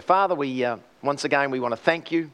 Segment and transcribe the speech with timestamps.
[0.00, 2.30] Father, we uh, once again we want to thank you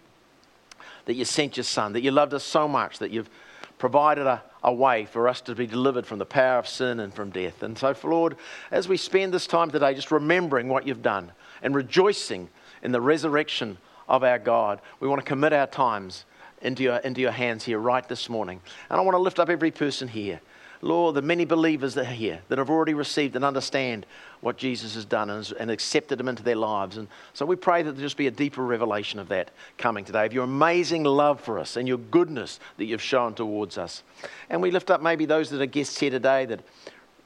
[1.07, 3.31] that you sent your Son, that you loved us so much, that you've
[3.79, 7.13] provided a, a way for us to be delivered from the power of sin and
[7.13, 7.63] from death.
[7.63, 8.37] And so, for Lord,
[8.71, 11.33] as we spend this time today just remembering what you've done
[11.63, 12.49] and rejoicing
[12.83, 13.79] in the resurrection
[14.09, 16.25] of our God, we want to commit our times
[16.63, 18.61] into your, into your hands here right this morning.
[18.89, 20.41] And I want to lift up every person here.
[20.85, 24.05] Lord, the many believers that are here that have already received and understand
[24.43, 26.99] what Jesus has done and, and accepted him into their lives.
[26.99, 30.27] And so we pray that there just be a deeper revelation of that coming today,
[30.27, 34.03] of your amazing love for us and your goodness that you've shown towards us.
[34.51, 36.61] And we lift up maybe those that are guests here today that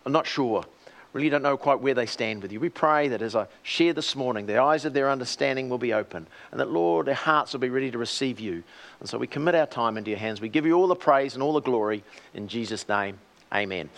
[0.06, 0.64] are not sure,
[1.12, 2.60] really don't know quite where they stand with you.
[2.60, 5.92] We pray that as I share this morning, the eyes of their understanding will be
[5.92, 8.62] open and that, Lord, their hearts will be ready to receive you.
[9.00, 10.40] And so we commit our time into your hands.
[10.40, 13.18] We give you all the praise and all the glory in Jesus' name.
[13.52, 13.88] Amen.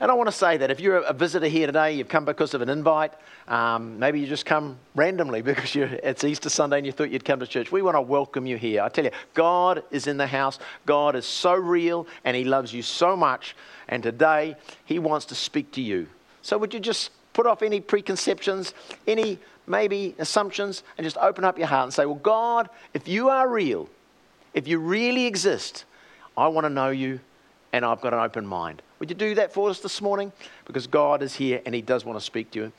[0.00, 2.54] And I want to say that if you're a visitor here today, you've come because
[2.54, 3.12] of an invite,
[3.48, 7.40] um, maybe you just come randomly because it's Easter Sunday and you thought you'd come
[7.40, 8.82] to church, we want to welcome you here.
[8.82, 10.60] I tell you, God is in the house.
[10.86, 13.56] God is so real and He loves you so much.
[13.88, 16.06] And today, He wants to speak to you.
[16.42, 18.74] So would you just put off any preconceptions,
[19.06, 23.30] any maybe assumptions, and just open up your heart and say, Well, God, if you
[23.30, 23.88] are real,
[24.54, 25.84] if you really exist,
[26.36, 27.20] I want to know you
[27.72, 28.82] and I've got an open mind.
[28.98, 30.32] Would you do that for us this morning?
[30.64, 32.72] Because God is here and He does want to speak to you.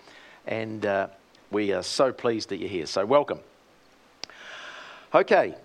[0.45, 1.07] And uh,
[1.51, 2.85] we are so pleased that you're here.
[2.85, 3.39] So, welcome.
[5.13, 5.55] Okay.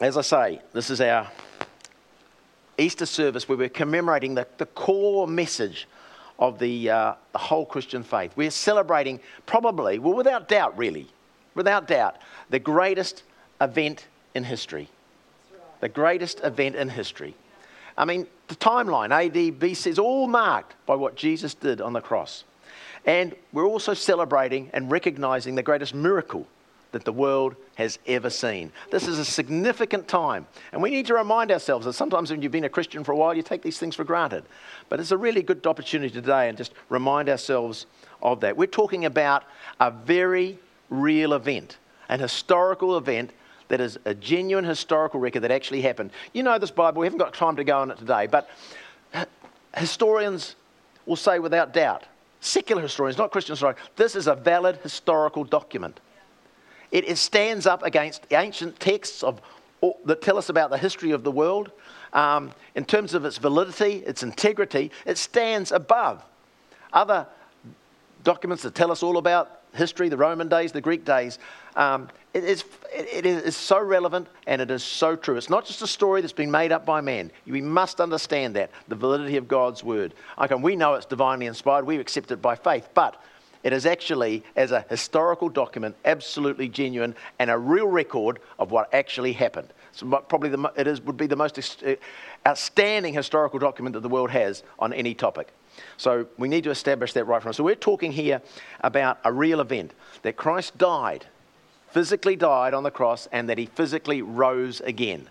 [0.00, 1.30] As I say, this is our
[2.76, 5.86] Easter service where we're commemorating the, the core message
[6.38, 8.32] of the, uh, the whole Christian faith.
[8.34, 11.06] We're celebrating, probably, well, without doubt, really,
[11.54, 12.16] without doubt,
[12.50, 13.22] the greatest
[13.60, 14.88] event in history.
[15.80, 17.34] The greatest event in history.
[17.96, 22.00] I mean, the timeline, AD, BC, is all marked by what Jesus did on the
[22.00, 22.44] cross.
[23.04, 26.46] And we're also celebrating and recognizing the greatest miracle
[26.92, 28.70] that the world has ever seen.
[28.90, 30.46] This is a significant time.
[30.72, 33.16] And we need to remind ourselves that sometimes when you've been a Christian for a
[33.16, 34.44] while, you take these things for granted.
[34.88, 37.86] But it's a really good opportunity today and just remind ourselves
[38.22, 38.56] of that.
[38.56, 39.44] We're talking about
[39.80, 40.58] a very
[40.90, 41.78] real event,
[42.08, 43.32] an historical event
[43.72, 46.10] that is a genuine historical record that actually happened.
[46.34, 48.50] You know this Bible, we haven't got time to go on it today, but
[49.74, 50.56] historians
[51.06, 52.04] will say without doubt,
[52.42, 56.00] secular historians, not Christian historians, this is a valid historical document.
[56.90, 59.40] It, it stands up against ancient texts of,
[60.04, 61.70] that tell us about the history of the world.
[62.12, 66.22] Um, in terms of its validity, its integrity, it stands above
[66.92, 67.26] other
[68.22, 71.38] documents that tell us all about history, the Roman days, the Greek days,
[71.76, 75.36] um, it, is, it is so relevant and it is so true.
[75.36, 77.30] It's not just a story that's been made up by man.
[77.46, 80.14] We must understand that, the validity of God's word.
[80.38, 83.22] Okay, we know it's divinely inspired, we accept it by faith, but
[83.62, 88.92] it is actually, as a historical document, absolutely genuine and a real record of what
[88.92, 89.72] actually happened.
[89.92, 91.94] So probably the, it is, would be the most uh,
[92.46, 95.52] outstanding historical document that the world has on any topic.
[95.96, 97.52] So we need to establish that right from.
[97.52, 98.42] So we're talking here
[98.80, 101.26] about a real event that Christ died,
[101.92, 105.28] physically died on the cross, and that he physically rose again.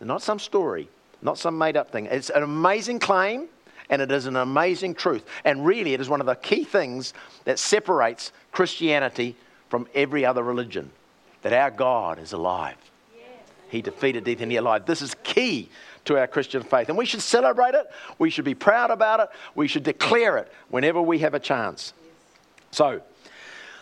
[0.00, 0.88] Not some story,
[1.22, 2.06] not some made up thing.
[2.06, 3.48] It's an amazing claim
[3.90, 5.24] and it is an amazing truth.
[5.44, 7.14] And really, it is one of the key things
[7.44, 9.36] that separates Christianity
[9.68, 10.90] from every other religion
[11.42, 12.76] that our God is alive.
[13.68, 14.86] He defeated death and he alive.
[14.86, 15.68] This is key
[16.04, 16.88] to our Christian faith.
[16.88, 17.86] And we should celebrate it.
[18.18, 19.28] We should be proud about it.
[19.54, 21.92] We should declare it whenever we have a chance.
[22.70, 23.00] So,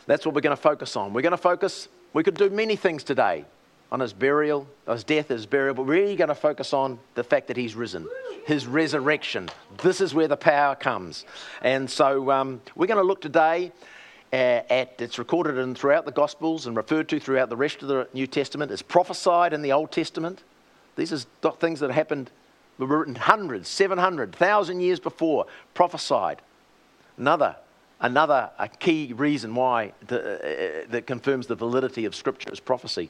[0.06, 1.12] that's what we're going to focus on.
[1.12, 3.44] We're going to focus, we could do many things today
[3.90, 7.22] on his burial, his death, his burial, but we're really going to focus on the
[7.22, 8.08] fact that he's risen,
[8.46, 9.48] his resurrection.
[9.82, 11.26] This is where the power comes.
[11.60, 13.70] And so um, we're going to look today
[14.32, 17.88] uh, at, it's recorded in throughout the Gospels and referred to throughout the rest of
[17.88, 18.72] the New Testament.
[18.72, 20.42] It's prophesied in the Old Testament.
[20.96, 22.30] These are things that happened,
[22.78, 26.40] were written hundreds, 700, 1,000 years before, prophesied.
[27.18, 27.56] Another,
[28.02, 33.08] another a key reason why the, uh, that confirms the validity of Scripture as prophecy.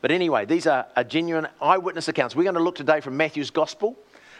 [0.00, 2.34] But anyway, these are, are genuine eyewitness accounts.
[2.34, 3.96] We're going to look today from Matthew's Gospel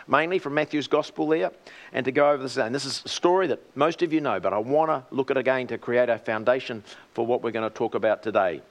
[0.09, 1.53] mainly from Matthew's Gospel there,
[1.93, 2.57] and to go over this.
[2.57, 5.31] And this is a story that most of you know, but I want to look
[5.31, 6.83] at it again to create a foundation
[7.13, 8.63] for what we're going to talk about today.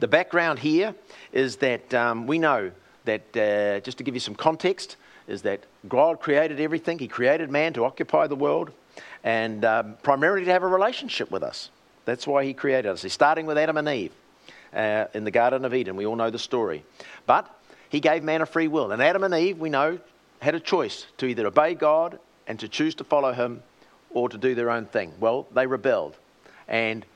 [0.00, 0.94] The background here
[1.32, 2.72] is that um, we know
[3.04, 4.96] that, uh, just to give you some context,
[5.28, 6.98] is that God created everything.
[6.98, 8.72] He created man to occupy the world
[9.24, 11.70] and um, primarily to have a relationship with us.
[12.04, 13.02] That's why He created us.
[13.02, 14.12] He's starting with Adam and Eve
[14.74, 15.96] uh, in the Garden of Eden.
[15.96, 16.84] We all know the story.
[17.26, 17.48] But
[17.88, 18.92] He gave man a free will.
[18.92, 19.98] And Adam and Eve, we know,
[20.40, 23.62] had a choice to either obey God and to choose to follow Him
[24.10, 25.12] or to do their own thing.
[25.20, 26.16] Well, they rebelled.
[26.68, 27.06] And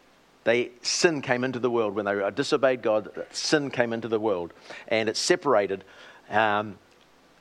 [0.46, 3.10] they sin came into the world when they disobeyed God.
[3.32, 4.52] Sin came into the world,
[4.86, 5.82] and it separated
[6.30, 6.78] um,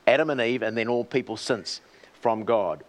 [0.08, 1.80] Adam and Eve, and then all people since
[2.20, 2.82] from God.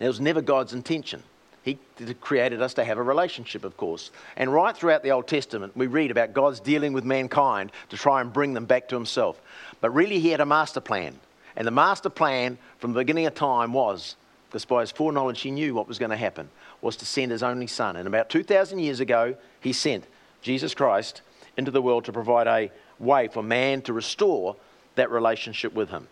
[0.00, 1.22] It was never God's intention.
[1.64, 1.78] He
[2.20, 4.10] created us to have a relationship, of course.
[4.36, 8.20] And right throughout the Old Testament, we read about God's dealing with mankind to try
[8.20, 9.40] and bring them back to Himself.
[9.80, 11.20] But really, He had a master plan.
[11.54, 14.16] And the master plan from the beginning of time was,
[14.48, 16.48] because by His foreknowledge, He knew what was going to happen,
[16.80, 17.94] was to send His only Son.
[17.94, 20.04] And about 2,000 years ago, He sent
[20.40, 21.22] Jesus Christ
[21.56, 24.56] into the world to provide a way for man to restore
[24.96, 26.08] that relationship with Him.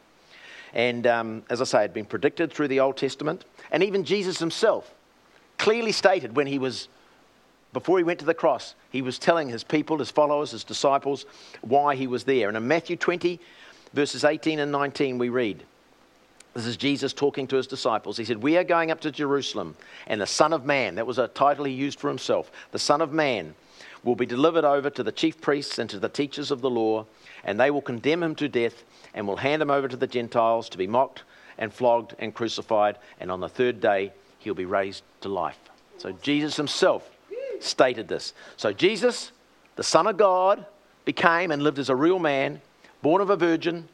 [0.73, 3.45] And um, as I say, it had been predicted through the Old Testament.
[3.71, 4.95] And even Jesus Himself
[5.59, 6.89] clearly stated when he was,
[7.73, 11.27] before he went to the cross, he was telling his people, his followers, his disciples,
[11.61, 12.49] why he was there.
[12.49, 13.39] And in Matthew 20,
[13.93, 15.65] verses 18 and 19, we read,
[16.55, 18.17] this is Jesus talking to his disciples.
[18.17, 19.77] He said, We are going up to Jerusalem,
[20.09, 23.01] and the Son of Man, that was a title he used for himself, the Son
[23.01, 23.55] of Man
[24.03, 27.07] will be delivered over to the chief priests and to the teachers of the law,
[27.45, 28.85] and they will condemn him to death
[29.15, 31.23] and will hand him over to the Gentiles to be mocked
[31.59, 35.59] and flogged and crucified, and on the third day he'll be raised to life.
[35.99, 37.09] So Jesus himself
[37.61, 38.33] stated this.
[38.57, 39.33] So Jesus,
[39.77, 40.65] the Son of God,
[41.05, 42.61] became and lived as a real man,
[43.03, 43.89] born of a virgin,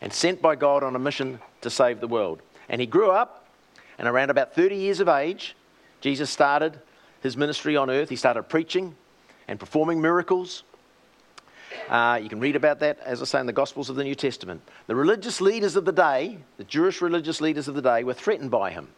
[0.00, 2.40] and sent by God on a mission to save the world.
[2.68, 3.46] And he grew up,
[3.98, 5.54] and around about 30 years of age,
[6.00, 6.78] Jesus started
[7.22, 8.08] his ministry on earth.
[8.08, 8.96] He started preaching
[9.46, 10.64] and performing miracles.
[11.88, 14.14] Uh, you can read about that, as I say, in the Gospels of the New
[14.14, 14.62] Testament.
[14.86, 18.50] The religious leaders of the day, the Jewish religious leaders of the day, were threatened
[18.50, 18.88] by him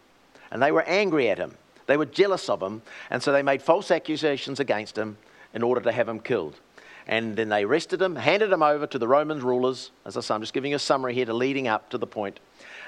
[0.54, 1.56] and they were angry at him.
[1.86, 2.80] They were jealous of him,
[3.10, 5.18] and so they made false accusations against him
[5.52, 6.58] in order to have him killed.
[7.06, 9.90] And then they arrested him, handed him over to the Roman rulers.
[10.06, 12.06] As I say, I'm just giving you a summary here to leading up to the
[12.06, 12.40] point.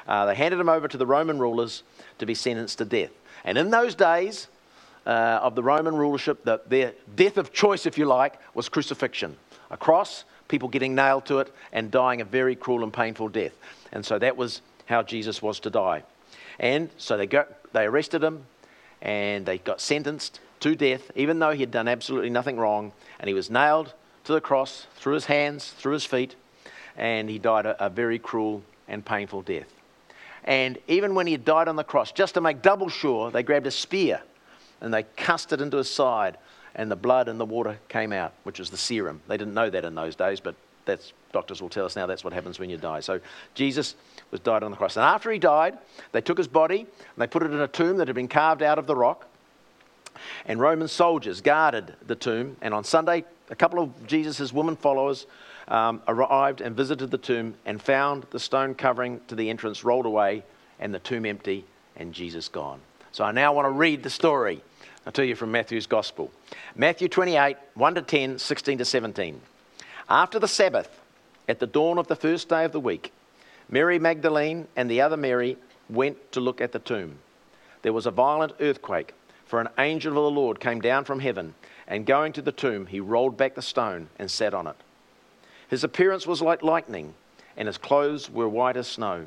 [0.08, 1.82] Uh, they handed him over to the Roman rulers
[2.18, 3.10] to be sentenced to death.
[3.44, 4.46] And in those days
[5.04, 9.36] uh, of the Roman rulership, the, their death of choice, if you like, was crucifixion.
[9.70, 13.52] A cross, people getting nailed to it, and dying a very cruel and painful death.
[13.92, 16.02] And so that was how Jesus was to die.
[16.58, 18.44] And so they, got, they arrested him
[19.02, 22.92] and they got sentenced to death, even though he had done absolutely nothing wrong.
[23.20, 23.92] And he was nailed
[24.24, 26.34] to the cross through his hands, through his feet,
[26.96, 29.72] and he died a, a very cruel and painful death.
[30.44, 33.42] And even when he had died on the cross, just to make double sure, they
[33.42, 34.22] grabbed a spear
[34.80, 36.38] and they cast it into his side,
[36.76, 39.20] and the blood and the water came out, which was the serum.
[39.26, 42.23] They didn't know that in those days, but that's doctors will tell us now that's
[42.23, 43.00] what happens when you die.
[43.00, 43.20] So
[43.55, 43.96] Jesus
[44.31, 44.96] was died on the cross.
[44.96, 45.76] And after he died,
[46.12, 48.62] they took his body and they put it in a tomb that had been carved
[48.62, 49.26] out of the rock.
[50.46, 52.56] And Roman soldiers guarded the tomb.
[52.62, 55.26] And on Sunday, a couple of Jesus' woman followers
[55.69, 60.06] um, arrived and visited the tomb and found the stone covering to the entrance rolled
[60.06, 60.43] away
[60.79, 61.64] and the tomb empty
[61.96, 62.81] and Jesus gone.
[63.12, 64.62] So I now want to read the story.
[65.06, 66.32] I'll tell you from Matthew's Gospel.
[66.75, 69.41] Matthew 28, 1 to 10, 16 to 17.
[70.08, 71.00] After the Sabbath,
[71.49, 73.12] at the dawn of the first day of the week,
[73.69, 75.56] Mary Magdalene and the other Mary
[75.88, 77.19] went to look at the tomb.
[77.82, 79.14] There was a violent earthquake,
[79.47, 81.55] for an angel of the Lord came down from heaven,
[81.87, 84.76] and going to the tomb, he rolled back the stone and sat on it.
[85.69, 87.14] His appearance was like lightning,
[87.56, 89.26] and his clothes were white as snow.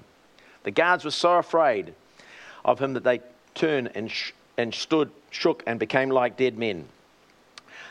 [0.64, 1.94] The guards were so afraid
[2.66, 3.22] of him that they
[3.56, 6.86] turned and, sh- and stood, shook, and became like dead men.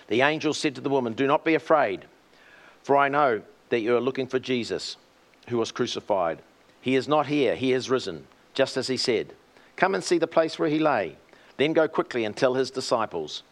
[0.09, 2.05] The angel said to the woman, Do not be afraid.
[2.83, 4.97] For I know that you are looking for Jesus,
[5.49, 6.41] who was crucified.
[6.83, 9.33] He is not here, he is risen, just as he said.
[9.77, 11.17] Come and see the place where he lay.
[11.57, 13.43] Then go quickly and tell his disciples,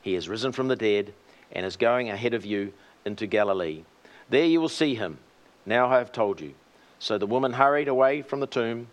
[0.00, 1.12] He is risen from the dead
[1.52, 2.72] and is going ahead of you
[3.04, 3.84] into Galilee.
[4.30, 5.18] There you will see him.
[5.66, 6.54] Now I have told you.
[6.98, 8.88] So the woman hurried away from the tomb,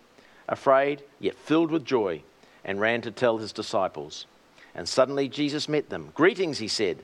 [0.46, 2.22] afraid, yet filled with joy,
[2.64, 4.26] and ran to tell his disciples.
[4.74, 6.10] And suddenly Jesus met them.
[6.14, 6.98] Greetings, he said.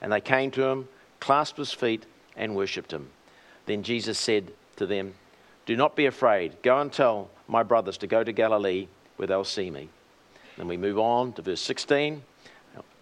[0.00, 0.88] And they came to him,
[1.20, 3.10] clasped his feet, and worshipped him.
[3.66, 5.14] Then Jesus said to them,
[5.66, 6.60] Do not be afraid.
[6.62, 9.88] Go and tell my brothers to go to Galilee where they'll see me.
[10.56, 12.22] Then we move on to verse 16.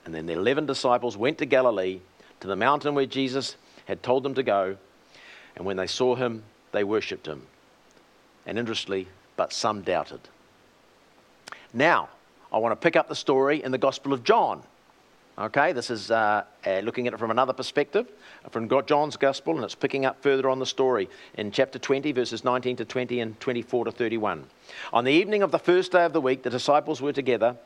[0.05, 2.01] And then the 11 disciples went to Galilee,
[2.41, 4.77] to the mountain where Jesus had told them to go.
[5.57, 7.47] And when they saw him, they worshipped him.
[8.47, 10.21] And interestingly, but some doubted.
[11.73, 12.09] Now,
[12.53, 14.63] I want to pick up the story in the Gospel of John.
[15.39, 18.07] Okay, this is uh, uh, looking at it from another perspective,
[18.51, 22.45] from John's Gospel, and it's picking up further on the story in chapter 20, verses
[22.45, 24.45] 19 to 20 and 24 to 31.
[24.93, 27.57] On the evening of the first day of the week, the disciples were together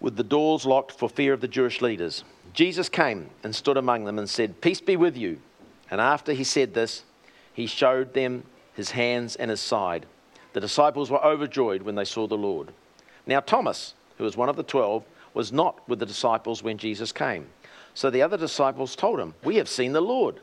[0.00, 2.24] with the doors locked for fear of the Jewish leaders.
[2.52, 5.40] Jesus came and stood among them and said, Peace be with you.
[5.90, 7.04] And after he said this,
[7.54, 8.42] he showed them
[8.74, 10.04] his hands and his side.
[10.52, 12.72] The disciples were overjoyed when they saw the Lord.
[13.26, 15.04] Now, Thomas, who was one of the twelve,
[15.34, 17.46] was not with the disciples when Jesus came.
[17.94, 20.40] So the other disciples told him, We have seen the Lord.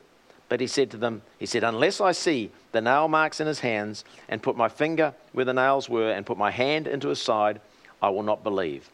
[0.48, 3.60] But he said to them, He said, Unless I see the nail marks in his
[3.60, 7.22] hands, and put my finger where the nails were, and put my hand into his
[7.22, 7.62] side,
[8.02, 8.90] I will not believe.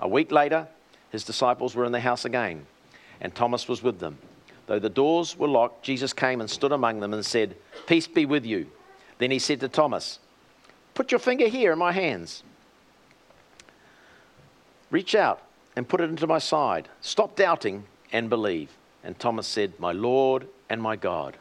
[0.00, 0.68] A week later,
[1.10, 2.66] his disciples were in the house again,
[3.20, 4.18] and Thomas was with them.
[4.66, 7.54] Though the doors were locked, Jesus came and stood among them and said,
[7.86, 8.66] Peace be with you.
[9.18, 10.18] Then he said to Thomas,
[10.94, 12.42] Put your finger here in my hands.
[14.90, 15.42] Reach out
[15.74, 16.88] and put it into my side.
[17.00, 18.70] Stop doubting and believe.
[19.02, 21.36] And Thomas said, My Lord and my God.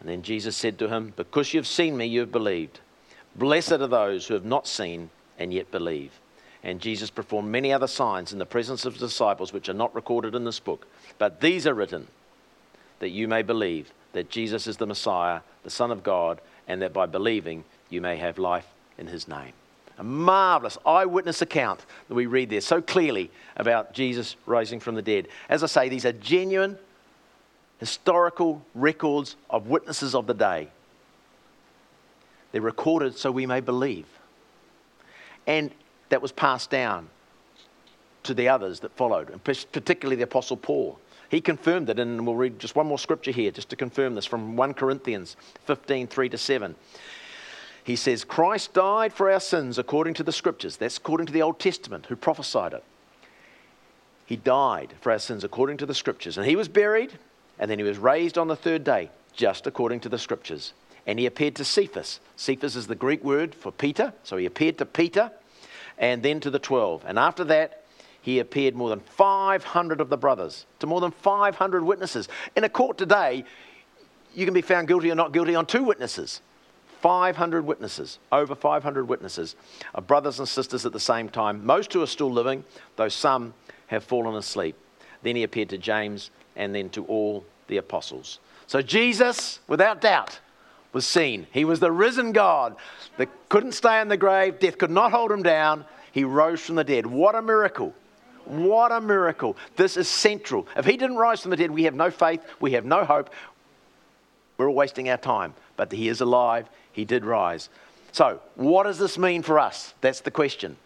[0.00, 2.80] And then Jesus said to him, Because you have seen me, you have believed.
[3.34, 6.12] Blessed are those who have not seen and yet believe.
[6.62, 9.94] And Jesus performed many other signs in the presence of his disciples, which are not
[9.94, 10.86] recorded in this book.
[11.18, 12.08] But these are written
[12.98, 16.92] that you may believe that Jesus is the Messiah, the Son of God, and that
[16.92, 18.66] by believing you may have life
[18.98, 19.52] in his name.
[19.98, 25.02] A marvelous eyewitness account that we read there so clearly about Jesus rising from the
[25.02, 25.28] dead.
[25.48, 26.78] As I say, these are genuine
[27.78, 30.68] historical records of witnesses of the day.
[32.52, 34.06] They're recorded so we may believe.
[35.46, 35.70] And
[36.08, 37.08] that was passed down
[38.24, 40.98] to the others that followed, and particularly the Apostle Paul.
[41.28, 44.26] He confirmed it, and we'll read just one more scripture here just to confirm this
[44.26, 46.74] from 1 Corinthians 15 3 to 7.
[47.86, 50.76] He says, Christ died for our sins according to the scriptures.
[50.76, 52.82] That's according to the Old Testament, who prophesied it.
[54.26, 56.36] He died for our sins according to the scriptures.
[56.36, 57.16] And he was buried,
[57.60, 60.72] and then he was raised on the third day, just according to the scriptures.
[61.06, 62.18] And he appeared to Cephas.
[62.34, 64.12] Cephas is the Greek word for Peter.
[64.24, 65.30] So he appeared to Peter
[65.96, 67.04] and then to the 12.
[67.06, 67.84] And after that,
[68.20, 72.28] he appeared more than 500 of the brothers, to more than 500 witnesses.
[72.56, 73.44] In a court today,
[74.34, 76.40] you can be found guilty or not guilty on two witnesses.
[77.06, 79.54] 500 witnesses, over 500 witnesses,
[79.94, 82.64] of brothers and sisters at the same time, most who are still living,
[82.96, 83.54] though some
[83.86, 84.74] have fallen asleep.
[85.22, 88.40] Then he appeared to James and then to all the apostles.
[88.66, 90.40] So Jesus, without doubt,
[90.92, 91.46] was seen.
[91.52, 92.74] He was the risen God
[93.18, 95.84] that couldn't stay in the grave, death could not hold him down.
[96.10, 97.06] He rose from the dead.
[97.06, 97.94] What a miracle!
[98.46, 99.56] What a miracle.
[99.76, 100.66] This is central.
[100.76, 103.30] If he didn't rise from the dead, we have no faith, we have no hope.
[104.58, 105.54] We're all wasting our time.
[105.76, 107.68] But he is alive, he did rise.
[108.10, 109.92] So, what does this mean for us?
[110.00, 110.78] That's the question.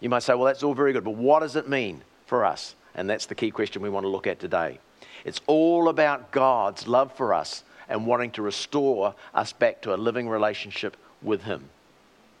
[0.00, 2.76] You might say, well, that's all very good, but what does it mean for us?
[2.94, 4.78] And that's the key question we want to look at today.
[5.24, 9.96] It's all about God's love for us and wanting to restore us back to a
[9.96, 11.68] living relationship with Him.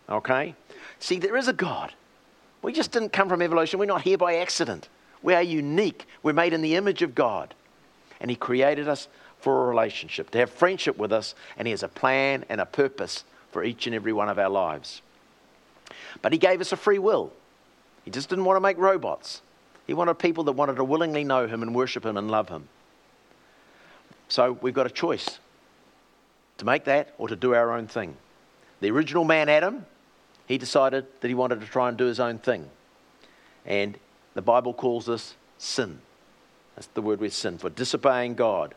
[0.08, 0.54] Okay?
[1.00, 1.92] See, there is a God.
[2.62, 3.80] We just didn't come from evolution.
[3.80, 4.88] We're not here by accident.
[5.24, 6.06] We are unique.
[6.22, 7.52] We're made in the image of God.
[8.20, 9.08] And He created us
[9.40, 12.66] for a relationship, to have friendship with us, and He has a plan and a
[12.66, 15.02] purpose for each and every one of our lives.
[16.22, 17.32] But He gave us a free will.
[18.04, 19.42] He just didn't want to make robots.
[19.86, 22.68] He wanted people that wanted to willingly know Him and worship Him and love Him.
[24.28, 25.38] So we've got a choice
[26.58, 28.16] to make that or to do our own thing.
[28.80, 29.86] The original man, Adam,
[30.46, 32.68] he decided that he wanted to try and do his own thing.
[33.64, 33.98] And
[34.34, 36.00] the Bible calls this sin.
[36.74, 38.74] That's the word with sin, for disobeying God.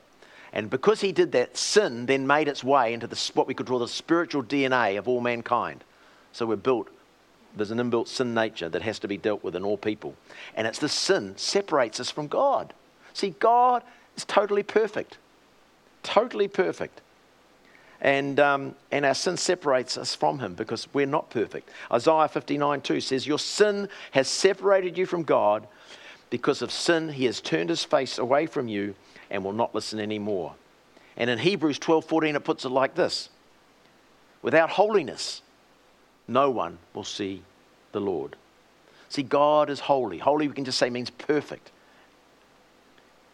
[0.53, 3.67] And because he did that, sin then made its way into the, what we could
[3.67, 5.83] call the spiritual DNA of all mankind.
[6.33, 6.89] So we're built,
[7.55, 10.15] there's an inbuilt sin nature that has to be dealt with in all people.
[10.55, 12.73] And it's the sin separates us from God.
[13.13, 13.83] See, God
[14.17, 15.17] is totally perfect.
[16.03, 17.01] Totally perfect
[18.01, 21.69] and, um, and our sin separates us from him because we're not perfect.
[21.91, 25.67] Isaiah 59 2 says, Your sin has separated you from God.
[26.31, 28.95] Because of sin, he has turned his face away from you
[29.31, 30.53] and will not listen anymore.
[31.17, 33.29] And in Hebrews 12:14 it puts it like this
[34.41, 35.41] Without holiness,
[36.27, 37.43] no one will see
[37.91, 38.35] the Lord.
[39.09, 40.17] See, God is holy.
[40.17, 41.71] Holy, we can just say, means perfect.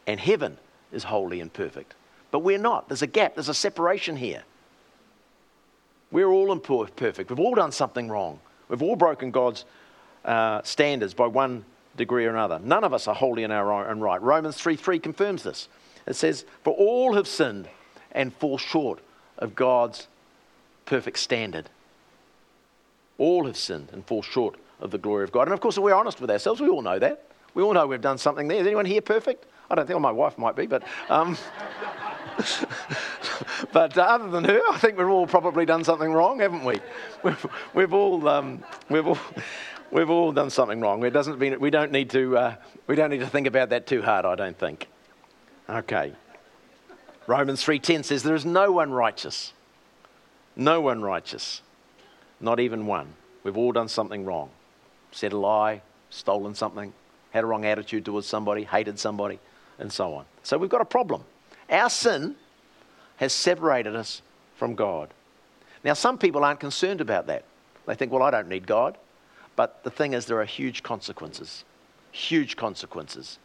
[0.08, 0.58] And heaven
[0.92, 1.94] is holy and perfect.
[2.32, 2.89] But we're not.
[2.89, 4.44] There's a gap, there's a separation here.
[6.12, 7.30] We're all imperfect.
[7.30, 8.39] We've all done something wrong.
[8.70, 9.66] We've all broken God's
[10.25, 11.63] uh, standards by one
[11.96, 12.60] degree or another.
[12.60, 14.22] None of us are holy in our own right.
[14.22, 15.68] Romans 3 3 confirms this.
[16.08, 17.68] It says, For all have sinned
[18.12, 19.00] and fall short
[19.38, 20.08] of God's
[20.86, 21.70] perfect standard.
[23.18, 25.44] All have sinned and fall short of the glory of God.
[25.44, 27.24] And of course, if we're honest with ourselves, we all know that.
[27.54, 28.60] We all know we've done something there.
[28.60, 29.46] Is anyone here perfect?
[29.70, 30.84] I don't think well, my wife might be, but.
[31.10, 31.38] Um,
[33.74, 36.80] but uh, other than her, I think we've all probably done something wrong, haven't we?
[37.24, 39.18] We've, we've all, um, we've all,
[39.92, 41.04] we've all done something wrong.
[41.04, 43.88] It doesn't mean we don't need to, uh, we don't need to think about that
[43.88, 44.26] too hard.
[44.26, 44.88] I don't think.
[45.70, 46.14] Okay.
[47.28, 49.54] Romans three ten says there is no one righteous,
[50.56, 51.62] no one righteous,
[52.40, 53.14] not even one.
[53.44, 54.50] We've all done something wrong,
[55.12, 56.94] said a lie, stolen something,
[57.32, 59.40] had a wrong attitude towards somebody, hated somebody,
[59.78, 60.26] and so on.
[60.44, 61.24] So we've got a problem.
[61.70, 62.36] Our sin
[63.18, 64.22] has separated us
[64.56, 65.10] from God.
[65.84, 67.44] Now, some people aren't concerned about that.
[67.86, 68.98] They think, well, I don't need God.
[69.56, 71.64] But the thing is, there are huge consequences.
[72.12, 73.40] Huge consequences.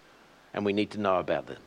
[0.55, 1.59] And we need to know about them.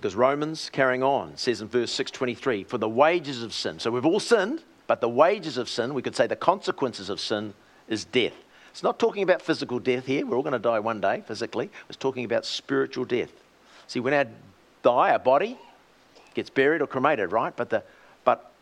[0.00, 3.78] Because Romans, carrying on, says in verse 623, for the wages of sin.
[3.78, 7.20] So we've all sinned, but the wages of sin, we could say the consequences of
[7.20, 7.52] sin,
[7.86, 8.32] is death.
[8.70, 10.24] It's not talking about physical death here.
[10.24, 11.68] We're all going to die one day physically.
[11.90, 13.30] It's talking about spiritual death.
[13.88, 14.24] See, when our
[14.82, 15.58] die, our body
[16.32, 17.54] gets buried or cremated, right?
[17.54, 17.82] But, the,
[18.24, 18.52] but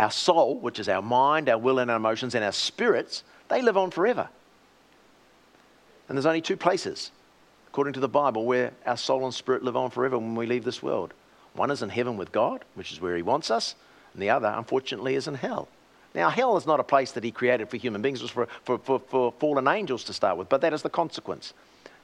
[0.00, 3.62] our soul, which is our mind, our will, and our emotions, and our spirits, they
[3.62, 4.28] live on forever.
[6.08, 7.12] And there's only two places,
[7.68, 10.64] according to the Bible, where our soul and spirit live on forever when we leave
[10.64, 11.12] this world.
[11.52, 13.74] One is in heaven with God, which is where He wants us,
[14.12, 15.68] and the other, unfortunately, is in hell.
[16.14, 18.48] Now, hell is not a place that He created for human beings, it was for,
[18.64, 21.52] for, for, for fallen angels to start with, but that is the consequence.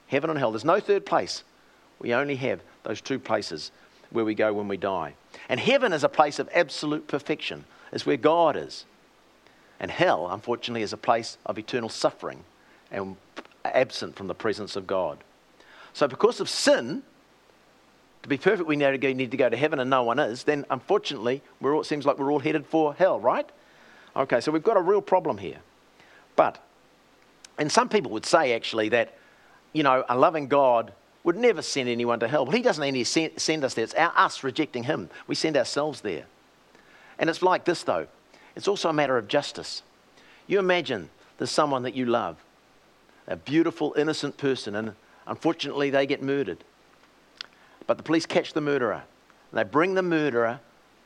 [0.08, 0.52] Heaven and hell.
[0.52, 1.42] There's no third place.
[1.98, 3.70] We only have those two places
[4.10, 5.14] where we go when we die.
[5.48, 8.84] And heaven is a place of absolute perfection, it's where God is.
[9.80, 12.44] And hell, unfortunately, is a place of eternal suffering
[12.90, 13.16] and
[13.64, 15.18] absent from the presence of God.
[15.94, 17.02] So, because of sin,
[18.22, 21.40] to be perfect, we need to go to heaven and no one is, then unfortunately,
[21.62, 23.48] all, it seems like we're all headed for hell, right?
[24.16, 25.58] Okay, so we've got a real problem here.
[26.36, 26.58] But,
[27.58, 29.16] and some people would say actually that,
[29.72, 32.44] you know, a loving God would never send anyone to hell.
[32.44, 33.84] Well, he doesn't send, send us there.
[33.84, 35.10] It's our, us rejecting him.
[35.26, 36.24] We send ourselves there.
[37.18, 38.08] And it's like this, though.
[38.56, 39.82] It's also a matter of justice.
[40.46, 42.36] You imagine there's someone that you love,
[43.28, 44.94] a beautiful, innocent person, and
[45.26, 46.64] unfortunately they get murdered.
[47.86, 49.02] But the police catch the murderer.
[49.50, 50.60] And they bring the murderer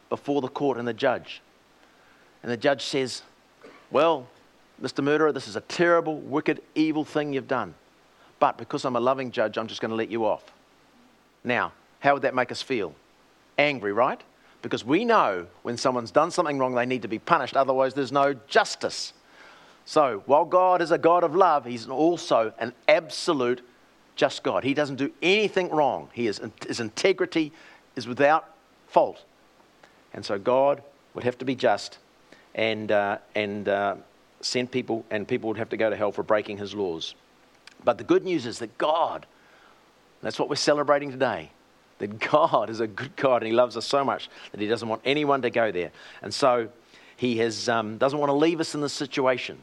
[0.08, 1.42] before the court and the judge.
[2.42, 3.22] And the judge says,
[3.90, 4.26] Well,
[4.80, 5.02] Mr.
[5.02, 7.74] Murderer, this is a terrible, wicked, evil thing you've done.
[8.38, 10.44] But because I'm a loving judge, I'm just going to let you off.
[11.42, 12.94] Now, how would that make us feel?
[13.58, 14.20] Angry, right?
[14.62, 18.12] Because we know when someone's done something wrong, they need to be punished, otherwise, there's
[18.12, 19.12] no justice.
[19.84, 23.62] So, while God is a God of love, He's also an absolute
[24.18, 24.64] just God.
[24.64, 27.52] He doesn't do anything wrong, he is, His integrity
[27.96, 28.50] is without
[28.88, 29.24] fault.
[30.12, 30.82] And so, God
[31.14, 31.98] would have to be just
[32.54, 33.96] and, uh, and uh,
[34.40, 37.14] send people, and people would have to go to hell for breaking His laws.
[37.84, 39.26] But the good news is that God,
[40.20, 41.50] that's what we're celebrating today,
[41.98, 44.88] that God is a good God and He loves us so much that He doesn't
[44.88, 45.92] want anyone to go there.
[46.22, 46.68] And so
[47.16, 49.62] He has, um, doesn't want to leave us in this situation.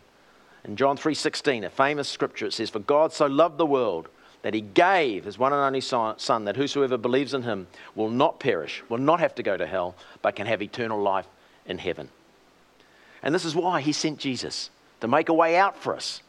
[0.64, 4.08] In John 3.16, a famous scripture, it says, For God so loved the world
[4.46, 8.40] that He gave His one and only Son, that whosoever believes in Him will not
[8.40, 11.26] perish, will not have to go to hell, but can have eternal life
[11.66, 12.10] in heaven.
[13.24, 14.70] And this is why He sent Jesus,
[15.02, 16.22] to make a way out for us.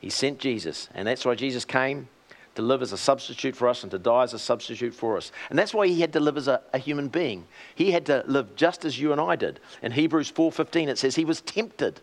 [0.00, 2.08] He sent Jesus, and that's why Jesus came
[2.56, 5.32] to live as a substitute for us and to die as a substitute for us.
[5.48, 7.46] And that's why he had to live as a, a, human being.
[7.74, 9.60] He had to live just as you and I did.
[9.80, 12.02] In Hebrews 4:15 it says he was tempted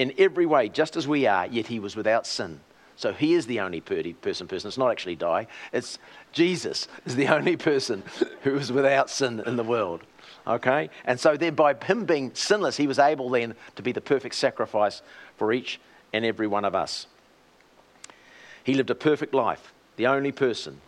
[0.00, 2.58] in every way just as we are, yet he was without sin.
[3.00, 4.14] So he is the only person
[4.46, 4.68] person.
[4.68, 5.46] It's not actually die.
[5.72, 5.98] It's
[6.32, 8.02] Jesus is the only person
[8.42, 10.02] who is without sin in the world.
[10.46, 10.90] Okay?
[11.06, 14.34] And so then by him being sinless, he was able then to be the perfect
[14.34, 15.00] sacrifice
[15.38, 15.80] for each
[16.12, 17.06] and every one of us.
[18.64, 20.82] He lived a perfect life, the only person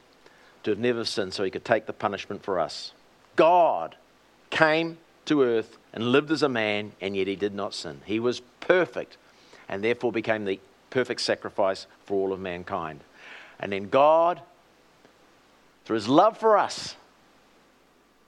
[0.65, 2.93] to have never sinned, so he could take the punishment for us.
[3.37, 3.97] God
[4.51, 8.03] came to earth and lived as a man, and yet he did not sin.
[8.05, 9.17] He was perfect
[9.67, 10.61] and therefore became the
[10.93, 13.01] perfect sacrifice for all of mankind.
[13.59, 14.41] And then God,
[15.85, 16.95] through his love for us,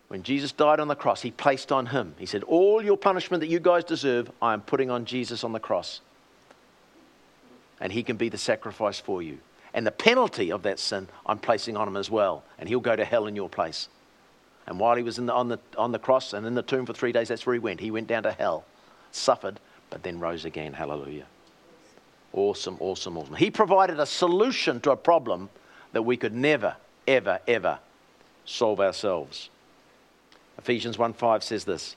[0.09, 3.41] when Jesus died on the cross, he placed on him, he said, All your punishment
[3.41, 6.01] that you guys deserve, I am putting on Jesus on the cross
[7.81, 9.39] and he can be the sacrifice for you.
[9.73, 12.95] And the penalty of that sin, I'm placing on him as well, and he'll go
[12.97, 13.89] to hell in your place.
[14.67, 16.95] And while he was the, on, the, on the cross and in the tomb for
[16.95, 17.81] three days, that's where he went.
[17.81, 18.65] He went down to hell,
[19.13, 20.73] suffered, but then rose again.
[20.73, 21.27] Hallelujah.
[22.35, 23.37] Awesome, awesome, awesome.
[23.37, 25.51] He provided a solution to a problem
[25.93, 26.75] that we could never,
[27.07, 27.79] ever, ever
[28.45, 29.51] solve ourselves.
[30.59, 31.95] Ephesians 1 5 says this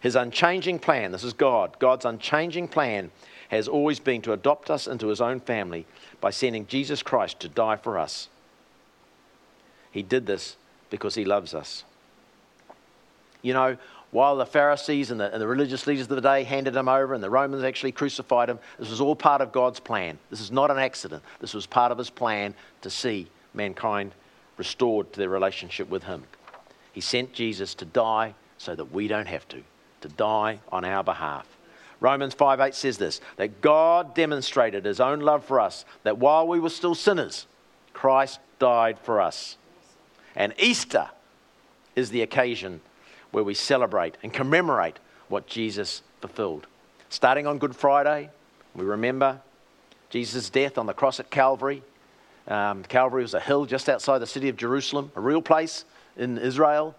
[0.00, 3.10] His unchanging plan, this is God, God's unchanging plan
[3.48, 5.84] has always been to adopt us into his own family
[6.20, 8.28] by sending Jesus Christ to die for us.
[9.90, 10.56] He did this
[10.90, 11.84] because he loves us.
[13.42, 13.76] You know,
[14.12, 17.14] while the Pharisees and the, and the, religious leaders of the day handed him over
[17.14, 20.18] and the Romans actually crucified him, this was all part of God's plan.
[20.28, 21.22] This is not an accident.
[21.40, 24.12] This was part of his plan to see mankind
[24.58, 26.24] restored to their relationship with him.
[26.92, 29.62] He sent Jesus to die so that we don't have to,
[30.02, 31.46] to die on our behalf.
[31.98, 36.46] Romans 5 8 says this that God demonstrated his own love for us, that while
[36.46, 37.46] we were still sinners,
[37.94, 39.56] Christ died for us.
[40.36, 41.08] And Easter
[41.96, 42.82] is the occasion
[43.32, 46.66] where we celebrate and commemorate what Jesus fulfilled.
[47.10, 48.30] Starting on Good Friday,
[48.74, 49.40] we remember
[50.10, 51.82] Jesus' death on the cross at Calvary.
[52.46, 55.84] Um, Calvary was a hill just outside the city of Jerusalem, a real place
[56.16, 56.94] in Israel.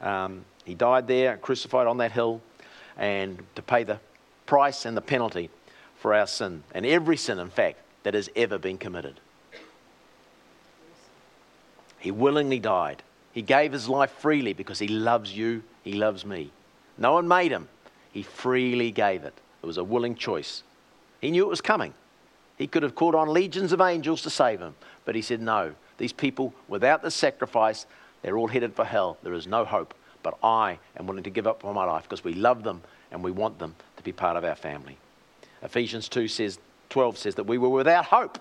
[0.00, 2.42] Um, he died there, crucified on that hill,
[2.96, 4.00] and to pay the
[4.46, 5.50] price and the penalty
[5.96, 9.18] for our sin, and every sin, in fact, that has ever been committed.
[11.98, 13.02] He willingly died.
[13.36, 16.50] He gave his life freely because he loves you, he loves me.
[16.96, 17.68] No one made him,
[18.10, 19.34] he freely gave it.
[19.62, 20.62] It was a willing choice.
[21.20, 21.92] He knew it was coming.
[22.56, 25.74] He could have called on legions of angels to save him, but he said, No,
[25.98, 27.84] these people, without the sacrifice,
[28.22, 29.18] they're all headed for hell.
[29.22, 29.92] There is no hope.
[30.22, 33.32] But I am willing to give up my life because we love them and we
[33.32, 34.96] want them to be part of our family.
[35.62, 38.38] Ephesians 2 says, 12 says that we were without hope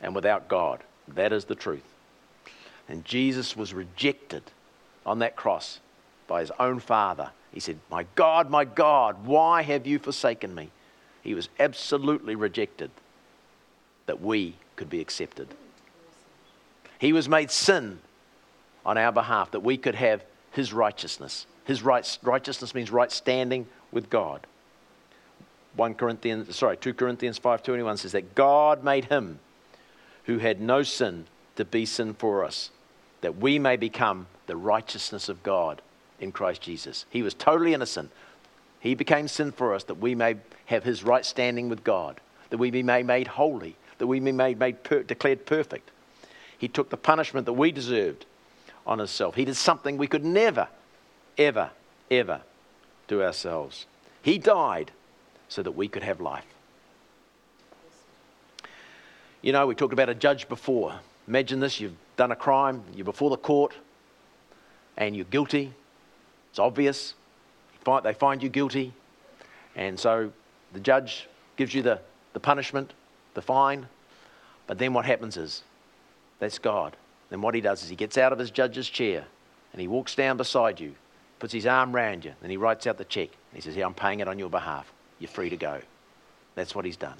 [0.00, 0.82] and without God.
[1.06, 1.84] That is the truth.
[2.90, 4.42] And Jesus was rejected
[5.06, 5.78] on that cross
[6.26, 7.30] by his own Father.
[7.52, 10.70] He said, My God, my God, why have you forsaken me?
[11.22, 12.90] He was absolutely rejected
[14.06, 15.48] that we could be accepted.
[16.98, 18.00] He was made sin
[18.84, 21.46] on our behalf that we could have his righteousness.
[21.64, 24.46] His right, righteousness means right standing with God.
[25.76, 29.38] 1 Corinthians, sorry, 2 Corinthians 5.21 says that God made him
[30.24, 31.26] who had no sin
[31.56, 32.70] to be sin for us,
[33.20, 35.82] that we may become the righteousness of God
[36.18, 37.06] in Christ Jesus.
[37.10, 38.10] He was totally innocent.
[38.80, 42.58] He became sin for us that we may have his right standing with God, that
[42.58, 45.90] we be made, holy, that we be made, made per, declared perfect.
[46.56, 48.26] He took the punishment that we deserved
[48.86, 49.34] on himself.
[49.34, 50.68] He did something we could never,
[51.38, 51.70] ever,
[52.10, 52.42] ever
[53.08, 53.86] do ourselves.
[54.22, 54.92] He died
[55.48, 56.44] so that we could have life.
[59.42, 61.00] You know, we talked about a judge before.
[61.26, 63.74] Imagine this you've done a crime, you're before the court,
[64.98, 65.72] and you're guilty.
[66.50, 67.14] It's obvious.
[68.04, 68.92] They find you guilty.
[69.74, 70.30] And so
[70.74, 71.98] the judge gives you the,
[72.34, 72.92] the punishment,
[73.32, 73.88] the fine.
[74.66, 75.62] But then what happens is
[76.40, 76.94] that's God.
[77.30, 79.24] Then what he does is he gets out of his judge's chair
[79.72, 80.94] and he walks down beside you,
[81.38, 83.28] puts his arm round you, and he writes out the check.
[83.28, 84.92] And he says, Here, I'm paying it on your behalf.
[85.18, 85.80] You're free to go.
[86.54, 87.16] That's what he's done.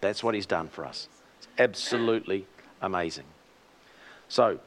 [0.00, 1.08] That's what he's done for us.
[1.38, 2.46] It's absolutely
[2.80, 3.26] amazing.
[4.32, 4.60] So,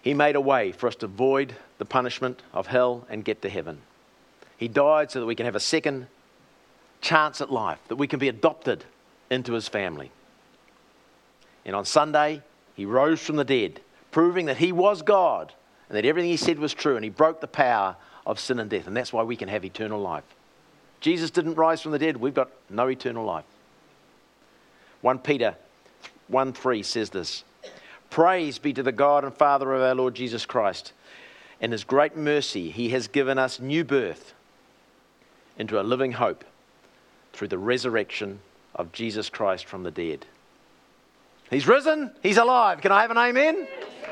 [0.00, 3.50] he made a way for us to avoid the punishment of hell and get to
[3.50, 3.82] heaven.
[4.56, 6.06] He died so that we can have a second
[7.02, 8.86] chance at life, that we can be adopted
[9.28, 10.10] into his family.
[11.66, 12.42] And on Sunday,
[12.74, 13.78] he rose from the dead,
[14.10, 15.52] proving that he was God
[15.90, 17.94] and that everything he said was true, and he broke the power
[18.24, 18.86] of sin and death.
[18.86, 20.24] And that's why we can have eternal life.
[21.02, 23.44] Jesus didn't rise from the dead, we've got no eternal life.
[25.02, 25.56] 1 Peter
[26.28, 27.44] 1 3 says this
[28.10, 30.92] Praise be to the God and Father of our Lord Jesus Christ.
[31.60, 34.32] In his great mercy, he has given us new birth
[35.58, 36.44] into a living hope
[37.32, 38.40] through the resurrection
[38.74, 40.24] of Jesus Christ from the dead.
[41.50, 42.80] He's risen, he's alive.
[42.80, 43.66] Can I have an amen?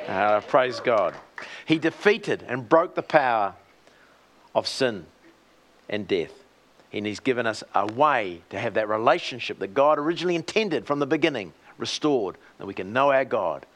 [0.08, 1.14] Uh, praise God.
[1.66, 3.54] He defeated and broke the power
[4.54, 5.06] of sin
[5.88, 6.32] and death.
[6.92, 10.98] And he's given us a way to have that relationship that God originally intended from
[10.98, 13.66] the beginning restored, that we can know our God.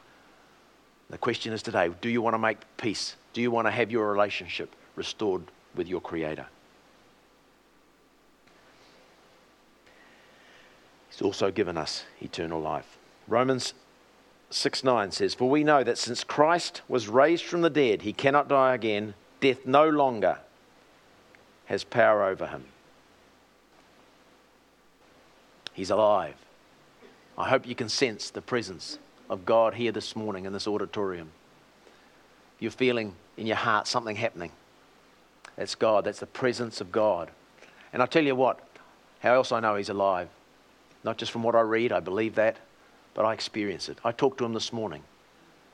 [1.11, 3.15] The question is today do you want to make peace?
[3.33, 5.43] Do you want to have your relationship restored
[5.75, 6.47] with your Creator?
[11.09, 12.97] He's also given us eternal life.
[13.27, 13.73] Romans
[14.49, 18.13] 6 9 says, For we know that since Christ was raised from the dead, he
[18.13, 19.13] cannot die again.
[19.41, 20.39] Death no longer
[21.65, 22.65] has power over him.
[25.73, 26.35] He's alive.
[27.37, 28.97] I hope you can sense the presence
[29.31, 31.31] of God here this morning in this auditorium.
[32.59, 34.51] You're feeling in your heart something happening.
[35.55, 36.03] That's God.
[36.03, 37.31] That's the presence of God.
[37.91, 38.59] And I tell you what,
[39.21, 40.29] how else I know He's alive?
[41.03, 42.57] Not just from what I read, I believe that
[43.13, 43.97] but I experience it.
[44.03, 45.03] I talked to him this morning.